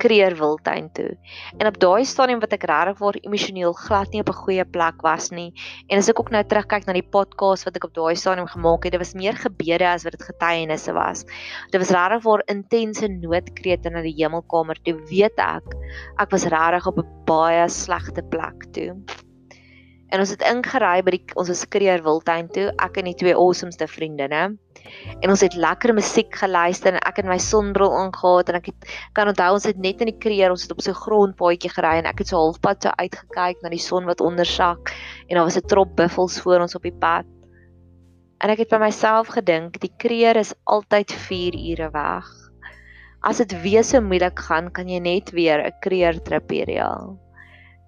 Kreer 0.00 0.36
Wildtuin 0.38 0.88
toe. 0.96 1.10
En 1.58 1.68
op 1.68 1.78
daai 1.82 2.04
stadium 2.08 2.40
wat 2.40 2.54
ek 2.56 2.64
regtig 2.70 2.98
waar 3.02 3.18
emosioneel 3.20 3.74
glad 3.76 4.12
nie 4.12 4.22
op 4.24 4.32
'n 4.32 4.40
goeie 4.44 4.64
plek 4.64 5.02
was 5.04 5.30
nie. 5.30 5.52
En 5.88 5.98
as 5.98 6.08
ek 6.08 6.20
ook 6.20 6.30
nou 6.30 6.42
terugkyk 6.44 6.86
na 6.86 6.92
die 6.96 7.06
podcast 7.16 7.64
wat 7.64 7.76
ek 7.76 7.84
op 7.84 7.94
daai 7.94 8.16
stadium 8.16 8.46
gemaak 8.46 8.84
het, 8.84 8.92
dit 8.92 9.00
was 9.00 9.14
meer 9.14 9.36
gebede 9.36 9.86
as 9.86 10.04
wat 10.04 10.16
dit 10.16 10.22
getuienisse 10.22 10.92
was. 10.92 11.24
Dit 11.70 11.80
was 11.80 11.90
regtig 11.90 12.24
waar 12.24 12.42
intense 12.48 13.08
noodkrete 13.08 13.90
na 13.90 14.02
die 14.02 14.16
hemelkamer 14.16 14.76
toe 14.82 14.96
weet 15.10 15.38
ek 15.38 15.76
ek 16.18 16.30
was 16.32 16.48
regtig 16.52 16.86
op 16.86 16.98
'n 16.98 17.08
baie 17.26 17.68
slegte 17.68 18.22
plek 18.22 18.72
toe. 18.72 18.96
En 20.10 20.18
ons 20.18 20.30
het 20.30 20.42
ingery 20.42 21.02
by 21.02 21.10
die 21.10 21.24
ons 21.34 21.48
was 21.48 21.68
Kreer 21.68 22.02
Wildtuin 22.02 22.48
toe, 22.50 22.72
ek 22.82 22.96
en 22.98 23.04
die 23.04 23.14
twee 23.14 23.34
awesomeste 23.34 23.86
vriendinne. 23.86 24.58
En 25.20 25.30
ons 25.30 25.40
het 25.40 25.54
lekker 25.54 25.94
musiek 25.94 26.34
geluister 26.34 26.94
en 26.94 27.00
ek 27.06 27.20
het 27.20 27.28
my 27.28 27.38
sonbril 27.38 27.92
aangetree 27.96 28.54
en 28.54 28.60
ek 28.60 28.70
het 28.72 28.94
kan 29.16 29.28
onthou 29.32 29.52
ons 29.56 29.66
het 29.68 29.78
net 29.78 30.00
in 30.00 30.12
die 30.12 30.18
kreer, 30.18 30.50
ons 30.50 30.62
het 30.62 30.72
op 30.72 30.80
so 30.80 30.90
'n 30.90 31.02
grondpaadjie 31.02 31.70
gery 31.70 31.98
en 31.98 32.06
ek 32.06 32.18
het 32.18 32.28
so 32.28 32.36
halfpad 32.36 32.82
so 32.82 32.90
uitgekyk 32.96 33.62
na 33.62 33.68
die 33.68 33.78
son 33.78 34.04
wat 34.04 34.20
ondersak 34.20 34.92
en 35.28 35.36
daar 35.36 35.44
was 35.44 35.56
'n 35.56 35.66
trop 35.66 35.96
buffels 35.96 36.40
voor 36.40 36.60
ons 36.60 36.74
op 36.74 36.82
die 36.82 36.98
pad. 36.98 37.26
En 38.40 38.50
ek 38.50 38.58
het 38.58 38.70
by 38.70 38.78
myself 38.78 39.28
gedink, 39.28 39.80
die 39.80 39.92
kreer 39.98 40.36
is 40.36 40.54
altyd 40.64 41.12
4 41.12 41.54
ure 41.54 41.90
weg. 41.92 42.26
As 43.22 43.36
dit 43.36 43.52
weer 43.62 43.84
so 43.84 44.00
moeilik 44.00 44.38
gaan, 44.38 44.70
kan 44.72 44.88
jy 44.88 44.98
net 44.98 45.30
weer 45.30 45.60
'n 45.60 45.72
kreer 45.80 46.22
trip 46.22 46.50
reël. 46.50 47.18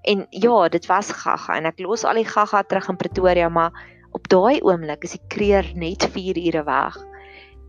En 0.03 0.27
ja, 0.31 0.69
dit 0.69 0.87
was 0.87 1.13
gaga 1.13 1.57
en 1.57 1.67
ek 1.67 1.79
los 1.81 2.05
al 2.05 2.15
die 2.15 2.27
gaga 2.27 2.63
terug 2.63 2.89
in 2.89 2.97
Pretoria, 2.97 3.49
maar 3.49 3.73
op 4.13 4.29
daai 4.29 4.61
oomblik 4.61 5.05
is 5.07 5.17
die 5.17 5.27
kreer 5.33 5.67
net 5.75 6.05
4 6.15 6.39
ure 6.39 6.63
weg. 6.69 6.97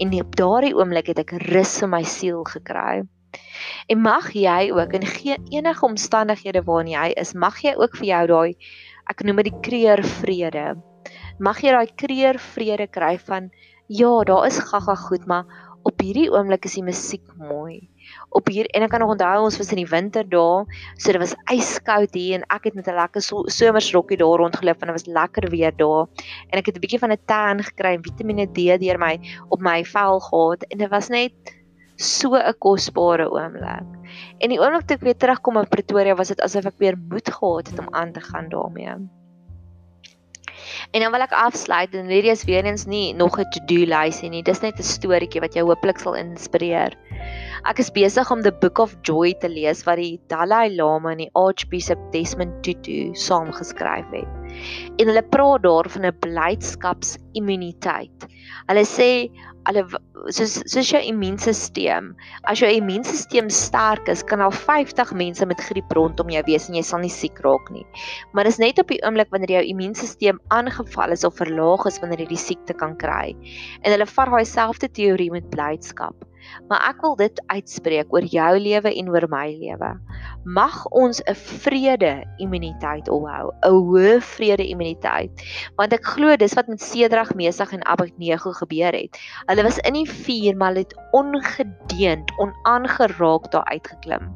En 0.04 0.14
op 0.20 0.36
daardie 0.36 0.74
oomblik 0.76 1.12
het 1.12 1.22
ek 1.24 1.36
rus 1.48 1.76
in 1.86 1.94
my 1.94 2.04
siel 2.04 2.44
gekry. 2.50 3.04
En 3.90 4.02
mag 4.04 4.32
jy 4.36 4.72
ook 4.76 4.94
in 5.00 5.08
enige 5.52 5.86
omstandighede 5.86 6.64
waarin 6.68 6.92
jy 6.92 7.08
is, 7.22 7.34
mag 7.34 7.62
jy 7.64 7.74
ook 7.80 7.96
vir 8.00 8.08
jou 8.08 8.26
daai 8.34 8.56
ek 9.12 9.24
noem 9.24 9.42
dit 9.42 9.52
die 9.52 9.62
kreer 9.66 10.04
vrede. 10.20 10.66
Mag 11.40 11.64
jy 11.64 11.74
daai 11.76 11.96
kreer 12.00 12.40
vrede 12.40 12.88
kry 12.88 13.18
van 13.28 13.50
ja, 13.88 14.14
daar 14.28 14.48
is 14.48 14.60
gaga 14.60 14.96
goed, 14.96 15.26
maar 15.28 15.48
op 15.84 16.00
hierdie 16.00 16.30
oomblik 16.32 16.66
is 16.66 16.78
die 16.80 16.86
musiek 16.86 17.26
mooi 17.40 17.90
op 18.30 18.48
hier 18.48 18.66
en 18.74 18.84
ek 18.84 18.90
kan 18.90 19.00
nog 19.00 19.14
onthou 19.16 19.44
ons 19.44 19.58
was 19.58 19.72
in 19.72 19.82
die 19.82 19.90
winter 19.90 20.24
daar, 20.30 20.66
so 20.98 21.12
dit 21.12 21.22
was 21.22 21.36
yskoud 21.52 22.14
hier 22.14 22.40
en 22.40 22.46
ek 22.50 22.70
het 22.70 22.76
met 22.76 22.88
'n 22.88 22.96
lekker 22.96 23.22
so, 23.22 23.44
somersrokkie 23.48 24.18
daar 24.18 24.38
rondgeloop 24.44 24.82
en 24.82 24.88
dit 24.88 24.98
was 25.02 25.08
lekker 25.08 25.50
weer 25.50 25.76
daar. 25.76 26.08
En 26.50 26.60
ek 26.60 26.66
het 26.66 26.76
'n 26.78 26.80
bietjie 26.80 27.00
van 27.00 27.12
'n 27.12 27.26
tan 27.26 27.64
gekry 27.64 27.94
en 27.96 28.04
Vitamiene 28.04 28.48
D 28.48 28.80
deur 28.80 28.98
my 28.98 29.20
op 29.50 29.60
my 29.62 29.84
vel 29.86 30.20
gehad 30.20 30.64
en 30.70 30.78
dit 30.78 30.90
was 30.90 31.10
net 31.10 31.34
so 31.96 32.36
'n 32.36 32.58
kosbare 32.60 33.30
oomblik. 33.30 33.86
En 34.40 34.50
die 34.50 34.60
oomblik 34.60 34.88
toe 34.88 34.98
ek 34.98 35.04
weer 35.04 35.18
terugkom 35.18 35.58
in 35.58 35.68
Pretoria 35.68 36.16
was 36.16 36.28
dit 36.28 36.42
asof 36.42 36.66
ek 36.66 36.78
weer 36.78 36.98
moed 36.98 37.30
gehad 37.30 37.68
het 37.68 37.80
om 37.80 37.88
aan 37.94 38.12
te 38.12 38.22
gaan 38.22 38.50
daarmee. 38.50 39.23
En 40.92 41.02
dan 41.02 41.12
wil 41.12 41.26
ek 41.26 41.32
afsluit 41.32 41.96
en 41.96 42.12
hierdie 42.12 42.32
is 42.32 42.46
weer 42.50 42.66
eens 42.66 42.86
nie 42.86 43.14
nog 43.14 43.40
'n 43.40 43.50
to-do 43.52 43.86
lysie 43.86 44.30
nie. 44.30 44.44
Dis 44.44 44.62
net 44.62 44.80
'n 44.80 44.84
storieetjie 44.84 45.42
wat 45.42 45.54
jou 45.54 45.66
hopelik 45.68 46.00
sal 46.00 46.16
inspireer. 46.16 46.94
Ek 47.64 47.80
is 47.80 47.92
besig 47.92 48.32
om 48.32 48.44
The 48.44 48.52
Book 48.52 48.80
of 48.80 48.96
Joy 49.04 49.34
te 49.40 49.50
lees 49.50 49.86
wat 49.88 49.96
die 49.96 50.20
Dalai 50.28 50.76
Lama 50.76 51.12
en 51.12 51.18
die 51.18 51.32
Archbishop 51.34 52.12
Desmond 52.12 52.64
Tutu 52.64 53.16
saamgeskryf 53.16 54.06
het. 54.12 54.28
En 55.00 55.08
hulle 55.08 55.24
praat 55.24 55.64
daar 55.64 55.90
van 55.90 56.06
'n 56.06 56.20
blydskapsimmuniteit. 56.20 58.28
Hulle 58.68 58.86
sê 58.86 59.30
hulle 59.68 59.84
soos 60.36 60.56
soos 60.72 60.90
jou 60.92 61.02
immuunstelsel, 61.04 62.10
as 62.50 62.64
jou 62.64 62.70
immuunstelsel 62.72 63.50
sterk 63.54 64.10
is, 64.12 64.24
kan 64.28 64.44
al 64.44 64.52
50 64.56 65.14
mense 65.20 65.48
met 65.50 65.64
griep 65.70 65.96
rondom 65.96 66.32
jou 66.34 66.44
wees 66.48 66.70
en 66.70 66.78
jy 66.80 66.84
sal 66.88 67.04
nie 67.04 67.14
siek 67.14 67.40
raak 67.46 67.72
nie. 67.76 67.86
Maar 68.34 68.50
dis 68.50 68.60
net 68.62 68.82
op 68.82 68.92
die 68.92 69.02
oomblik 69.04 69.32
wanneer 69.36 69.58
jou 69.60 69.64
immuunstelsel 69.74 70.42
aangeval 70.56 71.16
is 71.16 71.26
of 71.28 71.40
verlaag 71.40 71.88
is 71.90 72.02
wanneer 72.04 72.26
jy 72.26 72.30
die 72.34 72.44
siekte 72.44 72.78
kan 72.78 72.98
kry. 73.00 73.34
En 73.84 73.96
hulle 73.96 74.10
vat 74.10 74.32
daai 74.34 74.46
selfde 74.48 74.92
teorie 74.92 75.32
met 75.34 75.50
blydskap 75.54 76.30
maar 76.70 76.82
ek 76.90 77.02
wil 77.02 77.16
dit 77.20 77.42
uitspreek 77.48 78.14
oor 78.14 78.26
jou 78.28 78.52
lewe 78.60 78.94
en 78.94 79.10
oor 79.10 79.28
my 79.32 79.48
lewe. 79.60 79.92
Mag 80.46 80.86
ons 80.92 81.22
'n 81.28 81.36
vrede 81.36 82.24
immuniteit 82.38 83.10
opbou, 83.10 83.52
'n 83.64 83.72
hoë 83.72 84.22
vrede 84.22 84.66
immuniteit, 84.68 85.32
want 85.78 85.94
ek 85.94 86.06
glo 86.06 86.36
dis 86.36 86.54
wat 86.54 86.68
met 86.68 86.82
Sedrag, 86.82 87.36
Mesag 87.36 87.74
en 87.74 87.86
Abednego 87.86 88.52
gebeur 88.52 88.94
het. 88.94 89.18
Hulle 89.48 89.64
was 89.64 89.80
in 89.88 89.94
die 89.94 90.10
vuur, 90.10 90.56
maar 90.58 90.74
hulle 90.74 90.86
het 90.86 90.98
ongedeend, 91.12 92.32
onaangeraak 92.38 93.52
daar 93.52 93.66
uitgeklim. 93.66 94.34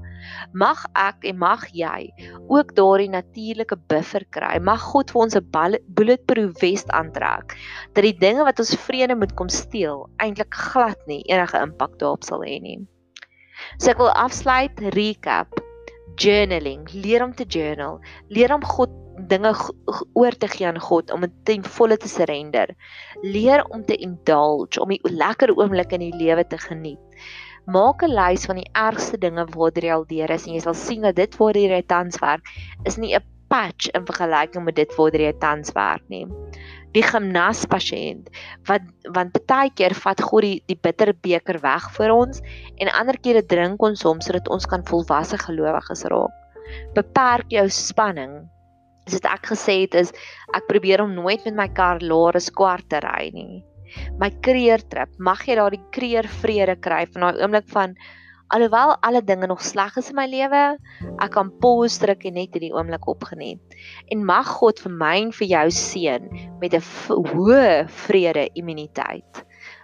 Mag 0.58 0.86
ek 0.98 1.26
en 1.30 1.38
mag 1.42 1.66
jy 1.76 2.10
ook 2.48 2.74
daardie 2.78 3.10
natuurlike 3.12 3.78
buffer 3.92 4.26
kry. 4.36 4.58
Mag 4.60 4.82
God 4.92 5.12
vir 5.12 5.22
ons 5.22 5.36
'n 5.36 5.78
bulletproof 5.98 6.58
vest 6.60 6.90
aantrek 6.90 7.56
dat 7.94 8.04
die 8.04 8.18
dinge 8.18 8.44
wat 8.44 8.60
ons 8.60 8.76
vrede 8.88 9.16
moet 9.16 9.34
kom 9.36 9.50
steel 9.50 10.08
eintlik 10.24 10.54
glad 10.54 11.00
nie 11.08 11.24
enige 11.32 11.58
impak 11.62 11.98
daarop 12.08 12.24
sal 12.28 12.48
hê 12.48 12.58
nie. 12.64 12.80
So 13.78 13.92
ek 13.92 14.00
wil 14.02 14.14
afsluit, 14.16 14.80
recap, 14.96 15.60
journaling, 16.18 16.88
leer 16.94 17.26
om 17.26 17.36
te 17.36 17.46
journal, 17.46 18.00
leer 18.34 18.54
om 18.56 18.64
God 18.66 18.94
dinge 19.30 19.52
oor 20.14 20.36
te 20.38 20.48
gee 20.52 20.68
aan 20.68 20.80
God 20.80 21.12
om 21.12 21.26
dit 21.26 21.34
ten 21.50 21.66
volle 21.78 21.98
te 21.98 22.10
surrender. 22.10 22.74
Leer 23.26 23.66
om 23.74 23.84
te 23.86 23.98
indulge, 23.98 24.80
om 24.82 24.94
die 24.94 25.02
lekker 25.04 25.56
oomblikke 25.58 25.98
in 25.98 26.08
die 26.08 26.18
lewe 26.22 26.46
te 26.48 26.60
geniet. 26.62 27.02
Maak 27.68 28.04
'n 28.04 28.14
lys 28.14 28.46
van 28.46 28.62
die 28.62 28.70
ergste 28.74 29.18
dinge 29.18 29.46
waartoe 29.56 29.84
jy 29.84 29.94
al 29.94 30.06
deur 30.08 30.32
is 30.32 30.46
en 30.48 30.54
jy 30.54 30.62
sal 30.64 30.74
sien 30.74 31.02
dat 31.02 31.16
dit 31.16 31.36
waar 31.38 31.58
jy 31.58 31.82
tans 31.82 32.20
werk 32.22 32.46
is 32.86 32.98
nie 32.98 33.16
'n 33.16 33.24
patch 33.50 33.90
in 33.96 34.06
vergelyking 34.06 34.64
met 34.64 34.76
dit 34.76 34.96
waar 34.96 35.12
jy 35.12 35.34
tans 35.40 35.72
werk 35.72 36.04
nie. 36.08 36.26
Die 36.98 37.06
gimnas 37.06 37.62
pasiënt 37.70 38.32
wat 38.70 38.90
want 39.14 39.38
baie 39.52 39.70
keer 39.78 39.94
vat 40.02 40.24
God 40.26 40.48
die, 40.48 40.58
die 40.66 40.80
bitter 40.88 41.14
beker 41.14 41.62
weg 41.62 41.88
vir 42.00 42.14
ons 42.16 42.42
en 42.82 42.90
ander 42.90 43.22
kere 43.22 43.46
drink 43.54 43.86
ons 43.86 44.02
hom 44.08 44.24
sodat 44.26 44.50
ons 44.50 44.66
kan 44.66 44.86
volwasse 44.90 45.38
gelowiges 45.46 46.06
raak. 46.10 46.34
Beperk 46.98 47.54
jou 47.54 47.68
spanning. 47.72 48.40
Soos 49.08 49.24
ek 49.30 49.54
gesê 49.54 49.84
het 49.86 49.96
is 50.02 50.12
ek 50.58 50.66
probeer 50.72 51.06
om 51.06 51.14
nooit 51.16 51.46
met 51.46 51.62
my 51.62 51.72
kar 51.80 52.02
laer 52.02 52.42
as 52.42 52.50
kwart 52.52 52.90
te 52.92 53.04
ry 53.06 53.30
nie 53.36 53.62
my 54.20 54.30
kreer 54.44 54.82
trip. 54.92 55.12
Mag 55.20 55.44
jy 55.48 55.58
daardie 55.60 55.84
kreer 55.96 56.28
vrede 56.42 56.76
kry 56.84 57.04
van 57.14 57.28
daai 57.28 57.42
oomblik 57.44 57.68
van 57.74 57.96
alhoewel 58.54 58.96
alle 59.02 59.22
dinge 59.24 59.48
nog 59.48 59.62
sleg 59.62 59.98
is 59.98 60.10
in 60.10 60.16
my 60.16 60.26
lewe, 60.30 60.64
ek 61.20 61.32
kan 61.36 61.52
pause 61.62 62.00
druk 62.00 62.26
en 62.28 62.38
net 62.40 62.56
hierdie 62.56 62.74
oomblik 62.76 63.08
opgeniet. 63.12 63.78
En 64.14 64.24
mag 64.26 64.48
God 64.60 64.80
vir 64.84 64.94
my 64.94 65.16
en 65.26 65.34
vir 65.36 65.48
jou 65.52 65.68
seën 65.80 66.30
met 66.62 66.74
'n 66.74 66.84
hoë 67.32 67.88
vrede 68.06 68.50
immuniteit. 68.56 69.44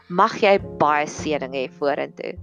Mag 0.10 0.39
jy 0.41 0.58
baie 0.80 1.08
seëning 1.08 1.54
hê 1.54 1.67
vorentoe. 1.80 2.38